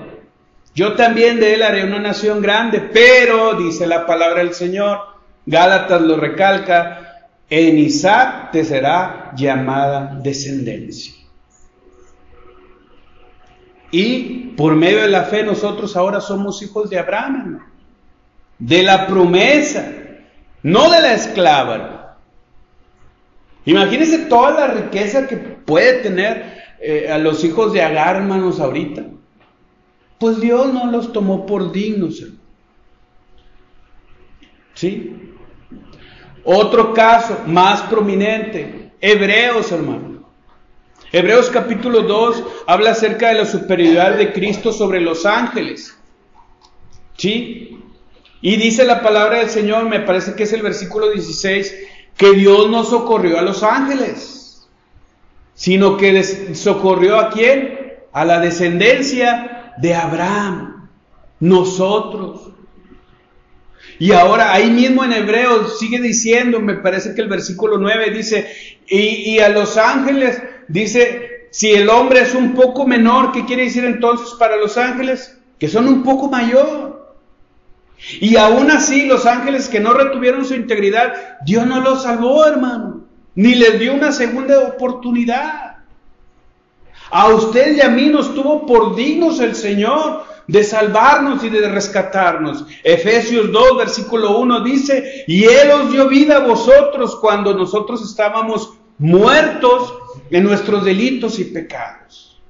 yo 0.77 0.93
también 0.93 1.41
de 1.41 1.55
él 1.55 1.63
haré 1.63 1.85
una 1.85 1.99
nación 1.99 2.43
grande, 2.43 2.81
pero, 2.81 3.55
dice 3.55 3.87
la 3.87 4.05
palabra 4.05 4.41
del 4.41 4.53
Señor, 4.53 4.99
Gálatas 5.47 6.03
lo 6.03 6.19
recalca, 6.19 7.31
en 7.49 7.79
Isaac 7.79 8.51
te 8.53 8.63
será 8.63 9.33
llamada 9.35 10.19
descendencia. 10.23 11.15
Y 13.91 14.53
por 14.55 14.75
medio 14.75 15.01
de 15.01 15.09
la 15.09 15.23
fe 15.23 15.43
nosotros 15.45 15.97
ahora 15.97 16.21
somos 16.21 16.61
hijos 16.63 16.91
de 16.91 16.99
Abraham, 16.99 17.61
de 18.59 18.83
la 18.83 19.07
promesa, 19.07 19.93
no 20.63 20.91
de 20.91 21.01
la 21.01 21.15
esclava. 21.15 22.19
Imagínense 23.65 24.19
toda 24.27 24.53
la 24.53 24.67
riqueza 24.69 25.27
que 25.27 25.37
puede 25.37 26.03
tener 26.03 26.63
eh, 26.81 27.11
a 27.11 27.19
los 27.19 27.43
hijos 27.45 27.73
de 27.73 27.83
Agar, 27.83 28.17
hermanos, 28.17 28.61
ahorita. 28.61 29.05
Pues 30.19 30.41
Dios 30.41 30.73
no 30.73 30.91
los 30.91 31.13
tomó 31.13 31.45
por 31.45 31.73
dignos. 31.73 32.25
¿Sí? 34.75 35.35
Otro 36.45 36.95
caso 36.95 37.43
más 37.47 37.83
prominente, 37.83 38.93
Hebreos, 39.01 39.73
hermano. 39.73 40.17
Hebreos 41.13 41.51
capítulo 41.51 42.03
2 42.03 42.45
habla 42.67 42.91
acerca 42.91 43.29
de 43.29 43.35
la 43.37 43.47
superioridad 43.47 44.17
de 44.17 44.33
Cristo 44.33 44.73
sobre 44.73 45.01
los 45.01 45.27
ángeles. 45.27 45.99
¿Sí? 47.17 47.81
Y 48.47 48.55
dice 48.55 48.85
la 48.85 49.03
palabra 49.03 49.41
del 49.41 49.51
Señor, 49.51 49.89
me 49.89 49.99
parece 49.99 50.35
que 50.35 50.45
es 50.45 50.53
el 50.53 50.63
versículo 50.63 51.11
16, 51.11 51.75
que 52.17 52.31
Dios 52.31 52.71
no 52.71 52.85
socorrió 52.85 53.41
a 53.41 53.43
los 53.43 53.65
ángeles, 53.65 54.69
sino 55.55 55.97
que 55.97 56.55
socorrió 56.55 57.19
a 57.19 57.31
quién? 57.31 57.97
A 58.13 58.25
la 58.25 58.39
descendencia 58.39 59.75
de 59.79 59.97
Abraham, 59.97 60.89
nosotros. 61.41 62.53
Y 63.99 64.13
ahora 64.13 64.53
ahí 64.53 64.71
mismo 64.71 65.03
en 65.03 65.15
Hebreos 65.15 65.81
sigue 65.81 66.01
diciendo, 66.01 66.61
me 66.61 66.75
parece 66.75 67.17
que 67.17 67.23
el 67.23 67.29
versículo 67.29 67.79
9 67.79 68.11
dice, 68.11 68.49
y, 68.87 69.35
y, 69.35 69.41
a 69.41 69.49
los 69.49 69.77
ángeles 69.77 70.41
dice, 70.69 71.49
si 71.51 71.73
el 71.73 71.89
hombre 71.89 72.21
es 72.21 72.33
un 72.33 72.55
poco 72.55 72.87
menor, 72.87 73.33
¿qué 73.33 73.45
quiere 73.45 73.65
decir 73.65 73.85
entonces 73.85 74.37
para 74.39 74.57
los 74.57 74.79
ángeles? 74.79 75.37
Que 75.59 75.67
son 75.67 75.89
un 75.89 76.05
poco 76.05 76.29
mayor. 76.31 76.96
Y 78.21 78.37
aún 78.37 78.71
así 78.71 79.07
los 79.07 79.27
ángeles 79.27 79.69
que 79.69 79.81
no 79.81 79.93
retuvieron 79.93 80.45
su 80.45 80.55
integridad, 80.55 81.15
Dios 81.45 81.67
no 81.67 81.81
los 81.81 82.03
salvó, 82.03 82.47
hermano, 82.47 83.03
ni 83.35 83.55
les 83.55 83.79
dio 83.79 83.95
una 83.95 84.13
segunda 84.13 84.61
oportunidad. 84.61 85.77
A 87.11 87.29
usted 87.29 87.77
y 87.77 87.81
a 87.81 87.89
mí 87.89 88.09
nos 88.09 88.35
tuvo 88.35 88.67
por 88.67 88.97
dignos 88.97 89.41
el 89.41 89.55
Señor 89.55 90.25
de 90.47 90.63
salvarnos 90.63 91.43
y 91.45 91.49
de 91.49 91.69
rescatarnos. 91.69 92.67
Efesios 92.85 93.51
2, 93.51 93.79
versículo 93.79 94.39
1 94.39 94.61
dice, 94.61 95.25
y 95.27 95.45
Él 95.45 95.71
os 95.71 95.93
dio 95.93 96.09
vida 96.09 96.37
a 96.37 96.47
vosotros 96.47 97.17
cuando 97.17 97.55
nosotros 97.55 98.03
estábamos 98.03 98.75
muertos 98.99 99.95
en 100.31 100.45
nuestros 100.45 100.85
delitos 100.85 101.39
y 101.39 101.45
pecados. 101.45 102.41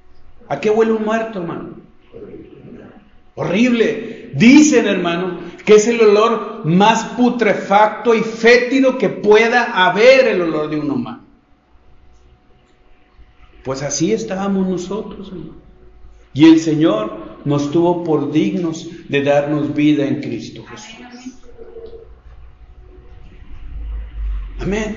¿A 0.47 0.59
qué 0.59 0.69
huele 0.69 0.93
un 0.93 1.03
muerto, 1.03 1.39
hermano? 1.39 1.75
Horrible. 3.37 4.31
Dicen, 4.33 4.87
hermano, 4.87 5.39
que 5.63 5.75
es 5.75 5.87
el 5.87 6.01
olor 6.01 6.65
más 6.65 7.03
putrefacto 7.15 8.15
y 8.15 8.21
fétido 8.21 8.97
que 8.97 9.09
pueda 9.09 9.85
haber 9.85 10.27
el 10.27 10.41
olor 10.41 10.69
de 10.69 10.79
un 10.79 10.89
humano. 10.89 11.21
Pues 13.63 13.83
así 13.83 14.11
estábamos 14.11 14.67
nosotros, 14.67 15.31
Y 16.33 16.45
el 16.45 16.59
Señor 16.59 17.37
nos 17.45 17.71
tuvo 17.71 18.03
por 18.03 18.31
dignos 18.31 18.89
de 19.07 19.23
darnos 19.23 19.73
vida 19.75 20.05
en 20.05 20.21
Cristo 20.21 20.63
Jesús. 20.65 20.95
Amén. 24.59 24.95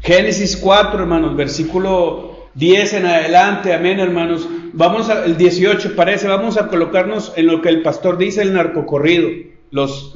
Génesis 0.00 0.56
4, 0.56 1.00
hermanos, 1.00 1.36
versículo 1.36 2.48
10 2.54 2.92
en 2.94 3.06
adelante, 3.06 3.74
amén, 3.74 3.98
hermanos. 4.00 4.48
Vamos 4.72 5.08
al 5.08 5.36
18, 5.36 5.96
parece, 5.96 6.28
vamos 6.28 6.56
a 6.56 6.68
colocarnos 6.68 7.32
en 7.36 7.46
lo 7.46 7.62
que 7.62 7.68
el 7.68 7.82
pastor 7.82 8.18
dice, 8.18 8.42
el 8.42 8.52
narcocorrido, 8.52 9.28
los, 9.70 10.14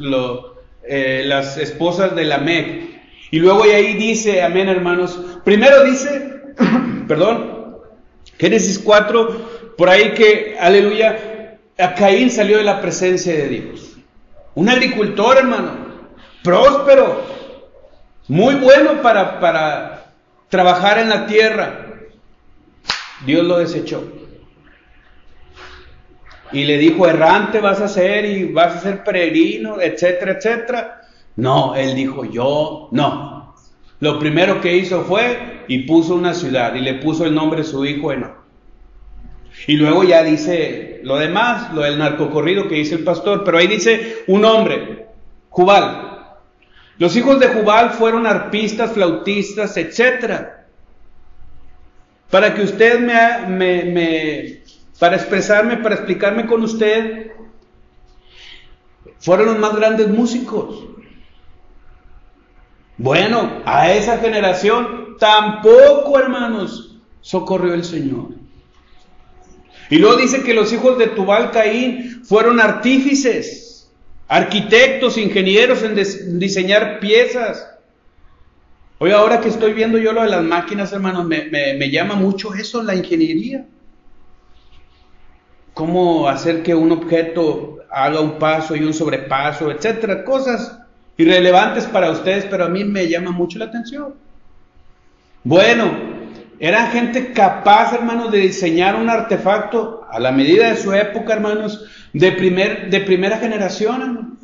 eh, 0.85 1.23
las 1.27 1.57
esposas 1.59 2.15
de 2.15 2.25
la 2.25 2.39
Lamec. 2.39 2.91
Y 3.31 3.39
luego 3.39 3.63
ahí 3.63 3.95
dice, 3.95 4.43
amén 4.43 4.69
hermanos, 4.69 5.19
primero 5.45 5.85
dice, 5.85 6.43
perdón, 7.09 7.79
Génesis 8.39 8.79
4, 8.79 9.75
por 9.77 9.89
ahí 9.89 10.13
que, 10.13 10.57
aleluya, 10.61 11.59
a 11.79 11.95
Caín 11.95 12.31
salió 12.31 12.59
de 12.59 12.65
la 12.65 12.81
presencia 12.81 13.33
de 13.33 13.49
Dios. 13.49 13.97
Un 14.55 14.69
agricultor, 14.69 15.39
hermano, 15.39 15.77
próspero, 16.43 17.23
muy 18.29 18.55
bueno 18.57 19.01
para, 19.03 19.41
para 19.41 20.13
trabajar 20.49 20.99
en 20.99 21.09
la 21.09 21.27
tierra. 21.27 21.87
Dios 23.25 23.47
lo 23.47 23.59
desechó. 23.59 24.22
Y 26.53 26.65
le 26.65 26.79
dijo, 26.79 27.07
errante 27.07 27.61
vas 27.61 27.81
a 27.81 27.89
ser 27.89 28.25
y 28.25 28.45
vas 28.45 28.77
a 28.77 28.81
ser 28.81 29.05
peregrino, 29.05 29.81
etcétera, 29.81 30.33
etcétera. 30.33 31.01
No, 31.37 31.75
él 31.75 31.95
dijo, 31.95 32.25
yo 32.25 32.89
no. 32.93 33.55
Lo 34.01 34.19
primero 34.19 34.61
que 34.61 34.77
hizo 34.77 35.03
fue 35.05 35.65
y 35.69 35.81
puso 35.81 36.15
una 36.15 36.35
ciudad 36.35 36.75
y 36.75 36.81
le 36.81 36.95
puso 36.95 37.25
el 37.25 37.35
nombre 37.35 37.63
de 37.63 37.69
su 37.69 37.85
hijo 37.87 38.13
Eno. 38.13 38.43
Y 39.67 39.77
luego 39.77 40.03
ya 40.05 40.23
dice 40.23 41.01
lo 41.05 41.19
demás, 41.19 41.73
lo 41.73 41.83
del 41.83 41.99
narcocorrido 41.99 42.69
que 42.69 42.77
dice 42.77 42.97
el 42.97 43.05
pastor, 43.05 43.45
pero 43.45 43.59
ahí 43.59 43.67
dice 43.67 44.25
un 44.27 44.45
hombre, 44.45 45.07
Jubal. 45.51 46.09
Los 46.99 47.17
hijos 47.17 47.39
de 47.41 47.49
Jubal 47.49 47.91
fueron 47.91 48.27
arpistas, 48.27 48.93
flautistas, 48.93 49.77
etc. 49.77 50.49
Para 52.31 52.55
que 52.55 52.63
usted 52.63 53.01
me, 53.01 54.62
para 54.99 55.17
expresarme, 55.17 55.79
para 55.79 55.97
explicarme 55.97 56.47
con 56.47 56.63
usted, 56.63 57.33
fueron 59.19 59.47
los 59.47 59.59
más 59.59 59.75
grandes 59.77 60.09
músicos. 60.09 60.85
Bueno, 62.99 63.63
a 63.65 63.93
esa 63.93 64.19
generación 64.19 65.17
tampoco, 65.19 66.19
hermanos, 66.19 66.99
socorrió 67.21 67.75
el 67.75 67.85
Señor. 67.85 68.31
Y 69.91 69.99
luego 69.99 70.17
dice 70.17 70.43
que 70.43 70.55
los 70.55 70.73
hijos 70.73 70.99
de 70.99 71.09
Tubal 71.09 71.51
Caín 71.51 72.25
fueron 72.25 72.61
artífices, 72.61 73.91
arquitectos, 74.29 75.19
ingenieros 75.19 75.83
en 75.83 76.39
diseñar 76.39 77.01
piezas. 77.01 77.69
Hoy 78.99 79.11
ahora 79.11 79.41
que 79.41 79.49
estoy 79.49 79.73
viendo 79.73 79.99
yo 79.99 80.13
lo 80.13 80.23
de 80.23 80.31
las 80.31 80.43
máquinas, 80.45 80.93
hermanos, 80.93 81.27
me, 81.27 81.49
me 81.51 81.91
llama 81.91 82.15
mucho 82.15 82.55
eso, 82.55 82.83
la 82.83 82.95
ingeniería. 82.95 83.67
Cómo 85.75 86.29
hacer 86.29 86.63
que 86.63 86.75
un 86.75 86.93
objeto 86.93 87.79
haga 87.91 88.21
un 88.21 88.39
paso 88.39 88.75
y 88.75 88.83
un 88.83 88.95
sobrepaso, 88.95 89.71
etcétera, 89.71 90.25
cosas 90.25 90.79
irrelevantes 91.17 91.85
para 91.87 92.11
ustedes, 92.11 92.47
pero 92.47 92.65
a 92.65 92.69
mí 92.69 92.85
me 92.85 93.09
llama 93.09 93.31
mucho 93.31 93.59
la 93.59 93.67
atención. 93.67 94.15
Bueno, 95.45 95.93
eran 96.59 96.91
gente 96.91 97.33
capaz, 97.33 97.93
hermanos, 97.93 98.31
de 98.31 98.39
diseñar 98.39 98.95
un 98.95 99.11
artefacto 99.11 100.07
a 100.11 100.21
la 100.21 100.33
medida 100.33 100.69
de 100.69 100.77
su 100.77 100.93
época, 100.93 101.33
hermanos, 101.35 101.87
de, 102.13 102.33
primer, 102.33 102.89
de 102.89 103.01
primera 103.01 103.39
generación, 103.39 104.03
hermanos. 104.03 104.39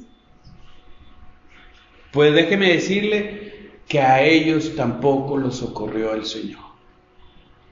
Pues 2.11 2.35
déjeme 2.35 2.73
decirle 2.73 3.71
que 3.87 4.01
a 4.01 4.23
ellos 4.23 4.75
tampoco 4.77 5.37
los 5.37 5.57
socorrió 5.59 6.15
el 6.15 6.25
Señor. 6.25 6.68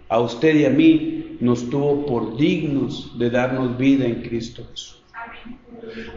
A 0.08 0.20
usted 0.20 0.54
y 0.56 0.64
a 0.64 0.70
mí 0.70 1.36
nos 1.40 1.68
tuvo 1.68 2.06
por 2.06 2.36
dignos 2.36 3.18
de 3.18 3.30
darnos 3.30 3.76
vida 3.76 4.06
en 4.06 4.22
Cristo 4.22 4.66
Jesús. 4.70 5.02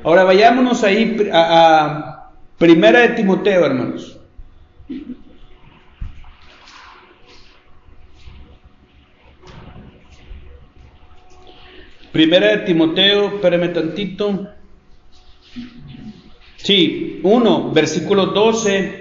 Ahora 0.03 0.23
vayámonos 0.23 0.83
ahí 0.83 1.29
a 1.31 2.31
Primera 2.57 2.99
de 2.99 3.09
Timoteo, 3.09 3.65
hermanos. 3.65 4.19
Primera 12.11 12.57
de 12.57 12.57
Timoteo, 12.65 13.27
espérame 13.35 13.71
tantito. 13.71 14.49
Sí, 16.57 17.21
1, 17.23 17.71
versículo 17.71 18.27
12. 18.27 18.98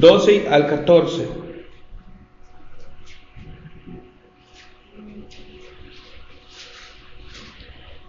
Doce 0.00 0.48
al 0.48 0.66
catorce. 0.66 1.26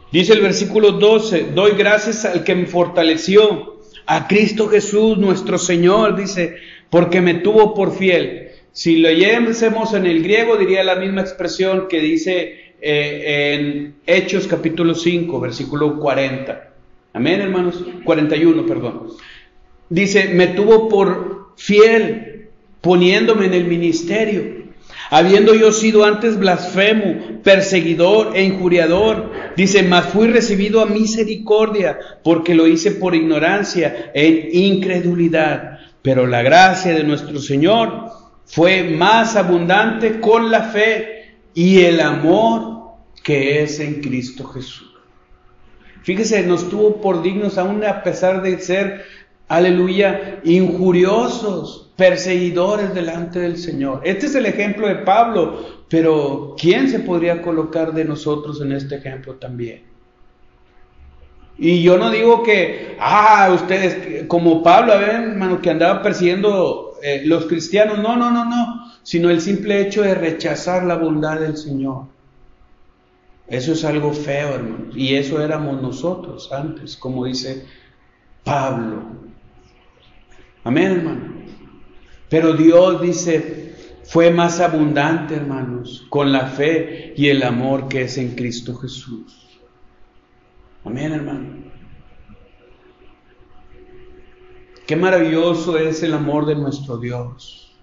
Dice 0.09 0.31
el 0.31 0.39
versículo 0.39 0.93
12, 0.93 1.47
doy 1.53 1.71
gracias 1.77 2.23
al 2.23 2.45
que 2.45 2.55
me 2.55 2.65
fortaleció, 2.65 3.81
a 4.05 4.27
Cristo 4.29 4.69
Jesús 4.69 5.17
nuestro 5.17 5.57
Señor, 5.57 6.15
dice, 6.15 6.55
porque 6.89 7.19
me 7.19 7.33
tuvo 7.35 7.73
por 7.73 7.93
fiel. 7.93 8.51
Si 8.71 8.95
leyésemos 8.95 9.93
en 9.93 10.05
el 10.05 10.23
griego, 10.23 10.55
diría 10.55 10.85
la 10.85 10.95
misma 10.95 11.19
expresión 11.19 11.89
que 11.89 11.99
dice 11.99 12.75
eh, 12.81 13.53
en 13.53 13.95
Hechos 14.05 14.47
capítulo 14.47 14.95
5, 14.95 15.41
versículo 15.41 15.99
40. 15.99 16.73
Amén, 17.11 17.41
hermanos. 17.41 17.83
41, 18.05 18.65
perdón. 18.65 19.09
Dice, 19.89 20.29
me 20.33 20.47
tuvo 20.47 20.87
por 20.87 21.40
fiel, 21.55 22.49
poniéndome 22.81 23.45
en 23.45 23.53
el 23.53 23.65
ministerio 23.65 24.61
habiendo 25.11 25.53
yo 25.53 25.73
sido 25.73 26.05
antes 26.05 26.39
blasfemo, 26.39 27.41
perseguidor 27.43 28.31
e 28.33 28.43
injuriador, 28.43 29.31
dice, 29.57 29.83
mas 29.83 30.05
fui 30.05 30.27
recibido 30.27 30.81
a 30.81 30.85
misericordia, 30.85 31.99
porque 32.23 32.55
lo 32.55 32.65
hice 32.65 32.91
por 32.91 33.13
ignorancia 33.13 34.11
e 34.15 34.49
incredulidad. 34.53 35.79
Pero 36.01 36.25
la 36.25 36.41
gracia 36.41 36.93
de 36.93 37.03
nuestro 37.03 37.39
Señor 37.39 38.09
fue 38.45 38.83
más 38.83 39.35
abundante 39.35 40.21
con 40.21 40.49
la 40.49 40.63
fe 40.63 41.35
y 41.53 41.81
el 41.81 41.99
amor 41.99 42.93
que 43.21 43.63
es 43.63 43.81
en 43.81 44.01
Cristo 44.01 44.45
Jesús. 44.45 44.91
Fíjese, 46.03 46.41
nos 46.43 46.69
tuvo 46.69 47.01
por 47.01 47.21
dignos 47.21 47.57
aún 47.57 47.83
a 47.83 48.01
pesar 48.01 48.41
de 48.41 48.57
ser, 48.59 49.03
aleluya, 49.51 50.39
injuriosos, 50.43 51.91
perseguidores 51.97 52.93
delante 52.93 53.39
del 53.39 53.57
Señor. 53.57 54.01
Este 54.05 54.25
es 54.27 54.35
el 54.35 54.45
ejemplo 54.45 54.87
de 54.87 54.95
Pablo, 54.95 55.83
pero 55.89 56.55
¿quién 56.57 56.89
se 56.89 56.99
podría 56.99 57.41
colocar 57.41 57.93
de 57.93 58.05
nosotros 58.05 58.61
en 58.61 58.71
este 58.71 58.95
ejemplo 58.95 59.35
también? 59.35 59.83
Y 61.57 61.83
yo 61.83 61.97
no 61.97 62.09
digo 62.09 62.43
que, 62.43 62.95
ah, 62.99 63.51
ustedes, 63.53 64.25
como 64.27 64.63
Pablo, 64.63 64.93
a 64.93 64.97
ver, 64.97 65.09
hermano, 65.09 65.61
que 65.61 65.69
andaba 65.69 66.01
persiguiendo 66.01 66.93
eh, 67.03 67.23
los 67.25 67.45
cristianos, 67.45 67.99
no, 67.99 68.15
no, 68.15 68.31
no, 68.31 68.45
no, 68.45 68.91
sino 69.03 69.29
el 69.29 69.41
simple 69.41 69.81
hecho 69.81 70.01
de 70.01 70.15
rechazar 70.15 70.83
la 70.85 70.95
bondad 70.95 71.39
del 71.39 71.57
Señor. 71.57 72.05
Eso 73.47 73.73
es 73.73 73.83
algo 73.83 74.13
feo, 74.13 74.55
hermano, 74.55 74.85
y 74.95 75.15
eso 75.15 75.43
éramos 75.43 75.81
nosotros 75.81 76.51
antes, 76.53 76.95
como 76.95 77.25
dice 77.25 77.65
Pablo. 78.45 79.30
Amén, 80.63 80.91
hermano. 80.91 81.33
Pero 82.29 82.53
Dios 82.53 83.01
dice, 83.01 83.75
fue 84.03 84.31
más 84.31 84.59
abundante, 84.59 85.35
hermanos, 85.35 86.05
con 86.09 86.31
la 86.31 86.47
fe 86.47 87.13
y 87.15 87.27
el 87.29 87.43
amor 87.43 87.87
que 87.87 88.03
es 88.03 88.17
en 88.17 88.35
Cristo 88.35 88.75
Jesús. 88.75 89.59
Amén, 90.83 91.13
hermano. 91.13 91.71
Qué 94.85 94.95
maravilloso 94.95 95.77
es 95.77 96.03
el 96.03 96.13
amor 96.13 96.45
de 96.45 96.55
nuestro 96.55 96.97
Dios. 96.97 97.73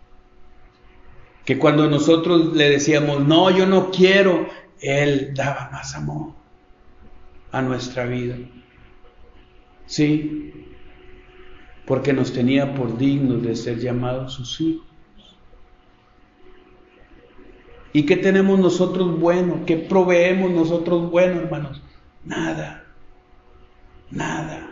Que 1.44 1.58
cuando 1.58 1.88
nosotros 1.88 2.54
le 2.54 2.68
decíamos, 2.68 3.24
no, 3.26 3.50
yo 3.50 3.66
no 3.66 3.90
quiero, 3.90 4.46
Él 4.80 5.32
daba 5.34 5.70
más 5.72 5.94
amor 5.94 6.32
a 7.52 7.62
nuestra 7.62 8.04
vida. 8.04 8.36
Sí, 9.86 10.57
porque 11.88 12.12
nos 12.12 12.34
tenía 12.34 12.74
por 12.74 12.98
dignos 12.98 13.42
de 13.42 13.56
ser 13.56 13.80
llamados 13.80 14.34
sus 14.34 14.60
hijos. 14.60 14.86
¿Y 17.94 18.04
qué 18.04 18.18
tenemos 18.18 18.58
nosotros 18.58 19.18
bueno? 19.18 19.62
¿Qué 19.64 19.78
proveemos 19.78 20.50
nosotros 20.50 21.10
bueno, 21.10 21.40
hermanos? 21.40 21.80
Nada, 22.26 22.84
nada. 24.10 24.68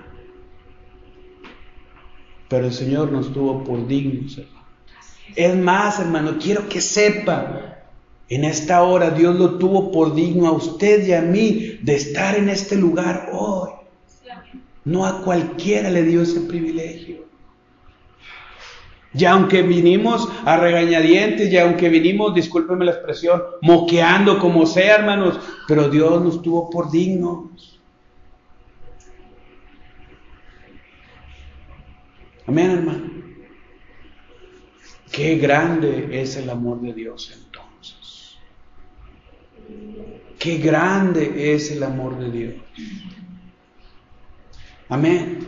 Pero 2.50 2.66
el 2.66 2.72
Señor 2.74 3.10
nos 3.10 3.32
tuvo 3.32 3.64
por 3.64 3.86
dignos, 3.86 4.36
hermano. 4.36 4.66
Es 5.34 5.56
más, 5.56 5.98
hermano, 5.98 6.36
quiero 6.38 6.68
que 6.68 6.82
sepa, 6.82 7.78
en 8.28 8.44
esta 8.44 8.82
hora 8.82 9.08
Dios 9.10 9.36
lo 9.36 9.56
tuvo 9.56 9.90
por 9.90 10.14
digno 10.14 10.48
a 10.48 10.52
usted 10.52 11.06
y 11.06 11.14
a 11.14 11.22
mí 11.22 11.78
de 11.82 11.94
estar 11.94 12.36
en 12.36 12.50
este 12.50 12.76
lugar 12.76 13.30
hoy. 13.32 13.75
No 14.86 15.04
a 15.04 15.20
cualquiera 15.22 15.90
le 15.90 16.04
dio 16.04 16.22
ese 16.22 16.40
privilegio. 16.42 17.26
Y 19.12 19.24
aunque 19.24 19.62
vinimos 19.62 20.28
a 20.44 20.58
regañadientes, 20.58 21.50
y 21.50 21.56
aunque 21.58 21.88
vinimos, 21.88 22.34
discúlpeme 22.34 22.84
la 22.84 22.92
expresión, 22.92 23.42
moqueando 23.62 24.38
como 24.38 24.64
sea, 24.64 24.96
hermanos, 24.96 25.40
pero 25.66 25.88
Dios 25.88 26.22
nos 26.22 26.40
tuvo 26.40 26.70
por 26.70 26.90
dignos. 26.90 27.80
Amén, 32.46 32.70
hermano. 32.70 33.10
Qué 35.10 35.36
grande 35.36 36.08
es 36.12 36.36
el 36.36 36.48
amor 36.48 36.80
de 36.80 36.92
Dios 36.92 37.34
entonces. 37.34 38.36
Qué 40.38 40.58
grande 40.58 41.54
es 41.54 41.72
el 41.72 41.82
amor 41.82 42.18
de 42.18 42.30
Dios. 42.30 42.54
Amén. 44.88 45.38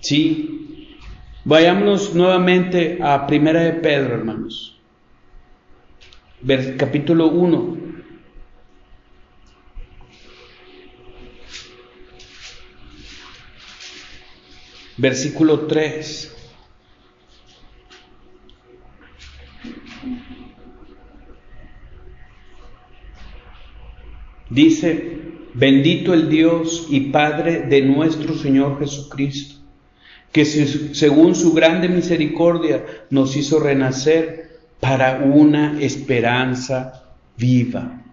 Sí. 0.00 0.96
Vayámonos 1.44 2.14
nuevamente 2.14 2.98
a 3.02 3.26
Primera 3.26 3.60
de 3.60 3.72
Pedro, 3.72 4.14
hermanos. 4.14 4.78
capítulo 6.76 7.28
1. 7.28 7.76
Versículo 14.96 15.66
3. 15.66 16.34
Dice, 24.50 25.17
Bendito 25.58 26.14
el 26.14 26.28
Dios 26.28 26.86
y 26.88 27.10
Padre 27.10 27.62
de 27.62 27.82
nuestro 27.82 28.36
Señor 28.36 28.78
Jesucristo, 28.78 29.56
que 30.30 30.44
según 30.44 31.34
su 31.34 31.52
grande 31.52 31.88
misericordia 31.88 32.84
nos 33.10 33.36
hizo 33.36 33.58
renacer 33.58 34.60
para 34.78 35.18
una 35.24 35.80
esperanza 35.80 37.02
viva. 37.36 38.04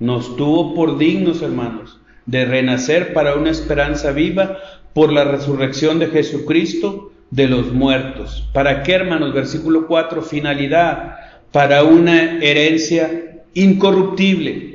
Nos 0.00 0.34
tuvo 0.34 0.74
por 0.74 0.98
dignos, 0.98 1.42
hermanos, 1.42 2.00
de 2.26 2.44
renacer 2.44 3.12
para 3.12 3.36
una 3.36 3.50
esperanza 3.50 4.10
viva 4.10 4.58
por 4.94 5.12
la 5.12 5.22
resurrección 5.22 6.00
de 6.00 6.08
Jesucristo 6.08 7.12
de 7.30 7.46
los 7.46 7.72
muertos. 7.72 8.48
¿Para 8.52 8.82
qué, 8.82 8.94
hermanos? 8.94 9.32
Versículo 9.32 9.86
4, 9.86 10.22
finalidad, 10.22 11.18
para 11.52 11.84
una 11.84 12.42
herencia 12.42 13.44
incorruptible 13.54 14.71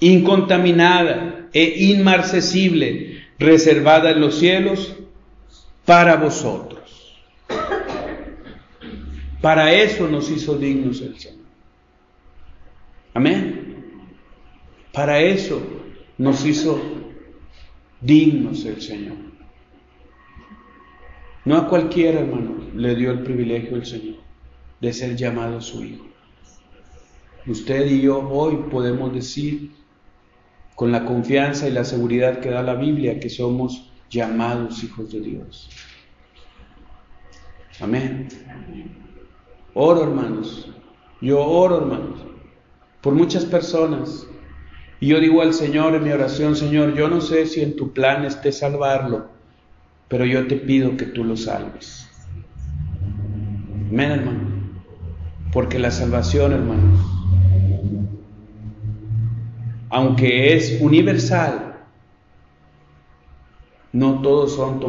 incontaminada 0.00 1.48
e 1.52 1.92
inmarcesible, 1.92 3.22
reservada 3.38 4.10
en 4.10 4.20
los 4.20 4.38
cielos 4.38 4.94
para 5.84 6.16
vosotros. 6.16 7.16
Para 9.40 9.72
eso 9.72 10.08
nos 10.08 10.30
hizo 10.30 10.58
dignos 10.58 11.00
el 11.00 11.18
Señor. 11.18 11.46
Amén. 13.14 13.84
Para 14.92 15.20
eso 15.20 15.62
nos 16.18 16.44
hizo 16.44 16.80
dignos 18.00 18.64
el 18.64 18.82
Señor. 18.82 19.16
No 21.44 21.56
a 21.56 21.68
cualquiera, 21.68 22.20
hermano, 22.20 22.56
le 22.74 22.94
dio 22.94 23.10
el 23.10 23.22
privilegio 23.22 23.76
el 23.76 23.86
Señor 23.86 24.16
de 24.80 24.92
ser 24.92 25.16
llamado 25.16 25.60
su 25.60 25.82
hijo. 25.82 26.04
Usted 27.46 27.86
y 27.86 28.02
yo 28.02 28.18
hoy 28.28 28.56
podemos 28.70 29.12
decir 29.14 29.70
con 30.78 30.92
la 30.92 31.04
confianza 31.04 31.66
y 31.66 31.72
la 31.72 31.82
seguridad 31.82 32.38
que 32.38 32.50
da 32.50 32.62
la 32.62 32.76
Biblia 32.76 33.18
que 33.18 33.28
somos 33.28 33.90
llamados 34.10 34.84
hijos 34.84 35.10
de 35.10 35.18
Dios. 35.18 35.68
Amén. 37.80 38.28
Oro, 39.74 40.04
hermanos. 40.04 40.70
Yo 41.20 41.44
oro, 41.44 41.78
hermanos, 41.78 42.20
por 43.00 43.12
muchas 43.14 43.44
personas. 43.44 44.28
Y 45.00 45.08
yo 45.08 45.18
digo 45.18 45.42
al 45.42 45.52
Señor 45.52 45.96
en 45.96 46.04
mi 46.04 46.12
oración, 46.12 46.54
Señor, 46.54 46.94
yo 46.94 47.08
no 47.08 47.20
sé 47.20 47.46
si 47.46 47.60
en 47.60 47.74
tu 47.74 47.92
plan 47.92 48.24
esté 48.24 48.52
salvarlo, 48.52 49.30
pero 50.06 50.24
yo 50.26 50.46
te 50.46 50.54
pido 50.54 50.96
que 50.96 51.06
tú 51.06 51.24
lo 51.24 51.36
salves. 51.36 52.08
Amén, 53.90 54.12
hermano. 54.12 54.48
Porque 55.52 55.80
la 55.80 55.90
salvación, 55.90 56.52
hermanos, 56.52 57.17
aunque 59.90 60.54
es 60.54 60.80
universal, 60.80 61.86
no 63.92 64.20
todos 64.20 64.54
son 64.54 64.80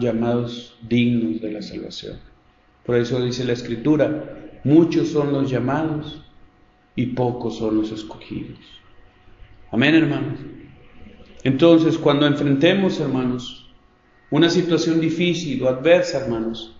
llamados 0.00 0.78
dignos 0.88 1.40
de 1.40 1.52
la 1.52 1.62
salvación. 1.62 2.18
Por 2.84 2.96
eso 2.96 3.22
dice 3.22 3.44
la 3.44 3.52
Escritura, 3.52 4.58
muchos 4.64 5.08
son 5.08 5.32
los 5.32 5.50
llamados 5.50 6.22
y 6.94 7.06
pocos 7.06 7.58
son 7.58 7.76
los 7.76 7.92
escogidos. 7.92 8.58
Amén, 9.70 9.94
hermanos. 9.94 10.38
Entonces, 11.44 11.98
cuando 11.98 12.26
enfrentemos, 12.26 12.98
hermanos, 12.98 13.70
una 14.30 14.48
situación 14.48 15.00
difícil 15.00 15.62
o 15.62 15.68
adversa, 15.68 16.24
hermanos, 16.24 16.76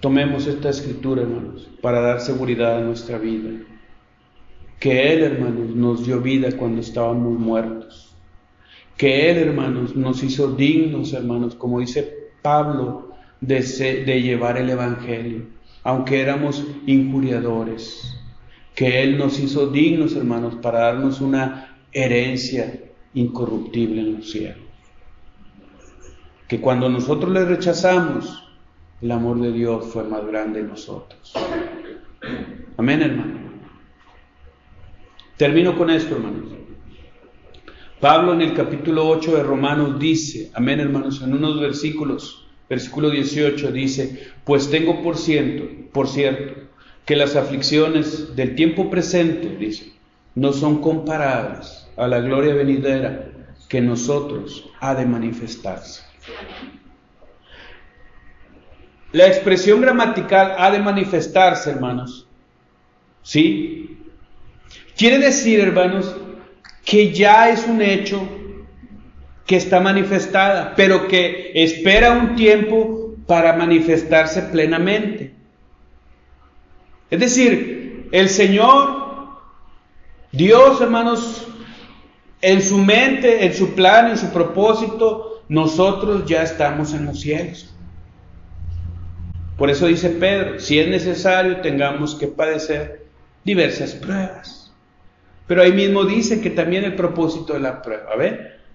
tomemos 0.00 0.46
esta 0.46 0.70
escritura, 0.70 1.22
hermanos, 1.22 1.70
para 1.80 2.00
dar 2.00 2.20
seguridad 2.20 2.78
a 2.78 2.84
nuestra 2.84 3.18
vida. 3.18 3.50
Que 4.82 5.12
Él, 5.12 5.22
hermanos, 5.22 5.76
nos 5.76 6.04
dio 6.04 6.20
vida 6.20 6.50
cuando 6.56 6.80
estábamos 6.80 7.38
muertos. 7.38 8.16
Que 8.96 9.30
Él, 9.30 9.38
hermanos, 9.38 9.94
nos 9.94 10.24
hizo 10.24 10.56
dignos, 10.56 11.12
hermanos, 11.12 11.54
como 11.54 11.78
dice 11.78 12.32
Pablo, 12.42 13.12
de, 13.40 13.60
llevar 14.20 14.58
el 14.58 14.70
Evangelio, 14.70 15.46
aunque 15.84 16.20
éramos 16.20 16.66
injuriadores. 16.84 18.18
Que 18.74 19.04
Él 19.04 19.18
nos 19.18 19.38
hizo 19.38 19.68
dignos, 19.68 20.16
hermanos, 20.16 20.56
para 20.56 20.80
darnos 20.80 21.20
una 21.20 21.76
herencia 21.92 22.80
incorruptible 23.14 24.00
en 24.00 24.16
los 24.16 24.32
cielos. 24.32 24.64
Que 26.48 26.60
cuando 26.60 26.88
nosotros 26.88 27.30
le 27.30 27.44
rechazamos, 27.44 28.42
el 29.00 29.12
amor 29.12 29.40
de 29.40 29.52
Dios 29.52 29.86
fue 29.92 30.02
más 30.02 30.26
grande 30.26 30.58
en 30.58 30.70
nosotros. 30.70 31.34
Amén, 32.76 33.00
hermano. 33.00 33.41
Termino 35.42 35.76
con 35.76 35.90
esto, 35.90 36.14
hermanos. 36.14 36.52
Pablo 37.98 38.32
en 38.32 38.42
el 38.42 38.54
capítulo 38.54 39.08
8 39.08 39.38
de 39.38 39.42
Romanos 39.42 39.98
dice, 39.98 40.52
amén, 40.54 40.78
hermanos, 40.78 41.20
en 41.20 41.34
unos 41.34 41.60
versículos, 41.60 42.46
versículo 42.70 43.10
18 43.10 43.72
dice, 43.72 44.28
pues 44.44 44.70
tengo 44.70 45.02
por 45.02 45.16
cierto, 45.16 45.64
por 45.92 46.06
cierto, 46.06 46.54
que 47.04 47.16
las 47.16 47.34
aflicciones 47.34 48.36
del 48.36 48.54
tiempo 48.54 48.88
presente, 48.88 49.56
dice, 49.56 49.92
no 50.36 50.52
son 50.52 50.80
comparables 50.80 51.88
a 51.96 52.06
la 52.06 52.20
gloria 52.20 52.54
venidera 52.54 53.32
que 53.68 53.80
nosotros 53.80 54.70
ha 54.78 54.94
de 54.94 55.06
manifestarse. 55.06 56.04
La 59.10 59.26
expresión 59.26 59.80
gramatical 59.80 60.54
ha 60.56 60.70
de 60.70 60.78
manifestarse, 60.78 61.68
hermanos. 61.68 62.28
¿Sí? 63.24 63.91
Quiere 65.02 65.18
decir, 65.18 65.58
hermanos, 65.58 66.14
que 66.84 67.12
ya 67.12 67.50
es 67.50 67.66
un 67.66 67.82
hecho 67.82 68.22
que 69.44 69.56
está 69.56 69.80
manifestada, 69.80 70.74
pero 70.76 71.08
que 71.08 71.50
espera 71.56 72.12
un 72.12 72.36
tiempo 72.36 73.16
para 73.26 73.52
manifestarse 73.54 74.42
plenamente. 74.42 75.34
Es 77.10 77.18
decir, 77.18 78.10
el 78.12 78.28
Señor, 78.28 79.40
Dios, 80.30 80.80
hermanos, 80.80 81.48
en 82.40 82.62
su 82.62 82.78
mente, 82.78 83.44
en 83.44 83.54
su 83.54 83.74
plan, 83.74 84.08
en 84.08 84.16
su 84.16 84.30
propósito, 84.30 85.42
nosotros 85.48 86.26
ya 86.26 86.44
estamos 86.44 86.94
en 86.94 87.06
los 87.06 87.18
cielos. 87.18 87.74
Por 89.58 89.68
eso 89.68 89.88
dice 89.88 90.10
Pedro, 90.10 90.60
si 90.60 90.78
es 90.78 90.86
necesario 90.86 91.60
tengamos 91.60 92.14
que 92.14 92.28
padecer 92.28 93.04
diversas 93.42 93.94
pruebas. 93.94 94.61
Pero 95.52 95.64
ahí 95.64 95.72
mismo 95.74 96.06
dice 96.06 96.40
que 96.40 96.48
también 96.48 96.82
el 96.84 96.94
propósito 96.94 97.52
de 97.52 97.60
la 97.60 97.82
prueba. 97.82 98.12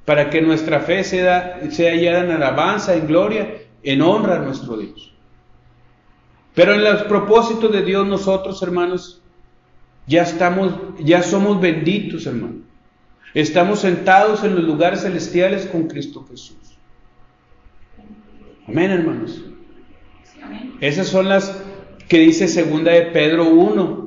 Para 0.05 0.29
que 0.29 0.43
nuestra 0.43 0.79
fe 0.79 1.03
sea, 1.03 1.59
sea 1.71 1.89
hallada 1.89 2.23
en 2.23 2.29
alabanza, 2.29 2.93
en 2.93 3.07
gloria, 3.07 3.63
en 3.81 3.99
honra 4.03 4.35
a 4.35 4.39
nuestro 4.41 4.77
Dios. 4.77 5.11
Pero 6.53 6.75
en 6.75 6.83
los 6.83 7.01
propósitos 7.05 7.71
de 7.71 7.81
Dios 7.81 8.05
nosotros, 8.05 8.61
hermanos, 8.61 9.23
ya 10.05 10.21
estamos, 10.21 10.71
ya 10.99 11.23
somos 11.23 11.59
benditos, 11.59 12.27
hermanos. 12.27 12.61
Estamos 13.33 13.79
sentados 13.79 14.43
en 14.43 14.53
los 14.53 14.63
lugares 14.63 15.01
celestiales 15.01 15.65
con 15.65 15.87
Cristo 15.87 16.27
Jesús. 16.29 16.77
Amén, 18.67 18.91
hermanos. 18.91 19.41
Esas 20.79 21.07
son 21.07 21.27
las 21.27 21.59
que 22.07 22.19
dice 22.19 22.47
segunda 22.47 22.91
de 22.91 23.07
Pedro 23.07 23.45
1, 23.49 24.06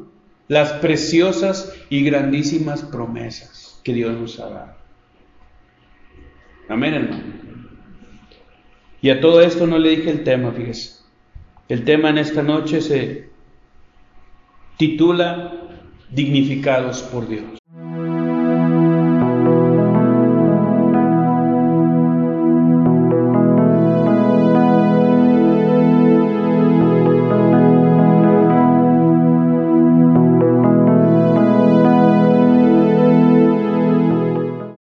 las 0.50 0.72
preciosas 0.72 1.72
y 1.90 2.02
grandísimas 2.02 2.82
promesas 2.82 3.80
que 3.84 3.94
Dios 3.94 4.18
nos 4.18 4.40
ha 4.40 4.48
dado. 4.50 4.72
Amén, 6.68 6.94
hermano. 6.94 7.22
Y 9.00 9.10
a 9.10 9.20
todo 9.20 9.42
esto 9.42 9.68
no 9.68 9.78
le 9.78 9.90
dije 9.90 10.10
el 10.10 10.24
tema, 10.24 10.50
fíjese. 10.50 11.04
El 11.68 11.84
tema 11.84 12.10
en 12.10 12.18
esta 12.18 12.42
noche 12.42 12.80
se 12.80 13.30
titula 14.76 15.52
Dignificados 16.10 17.04
por 17.04 17.28
Dios. 17.28 17.59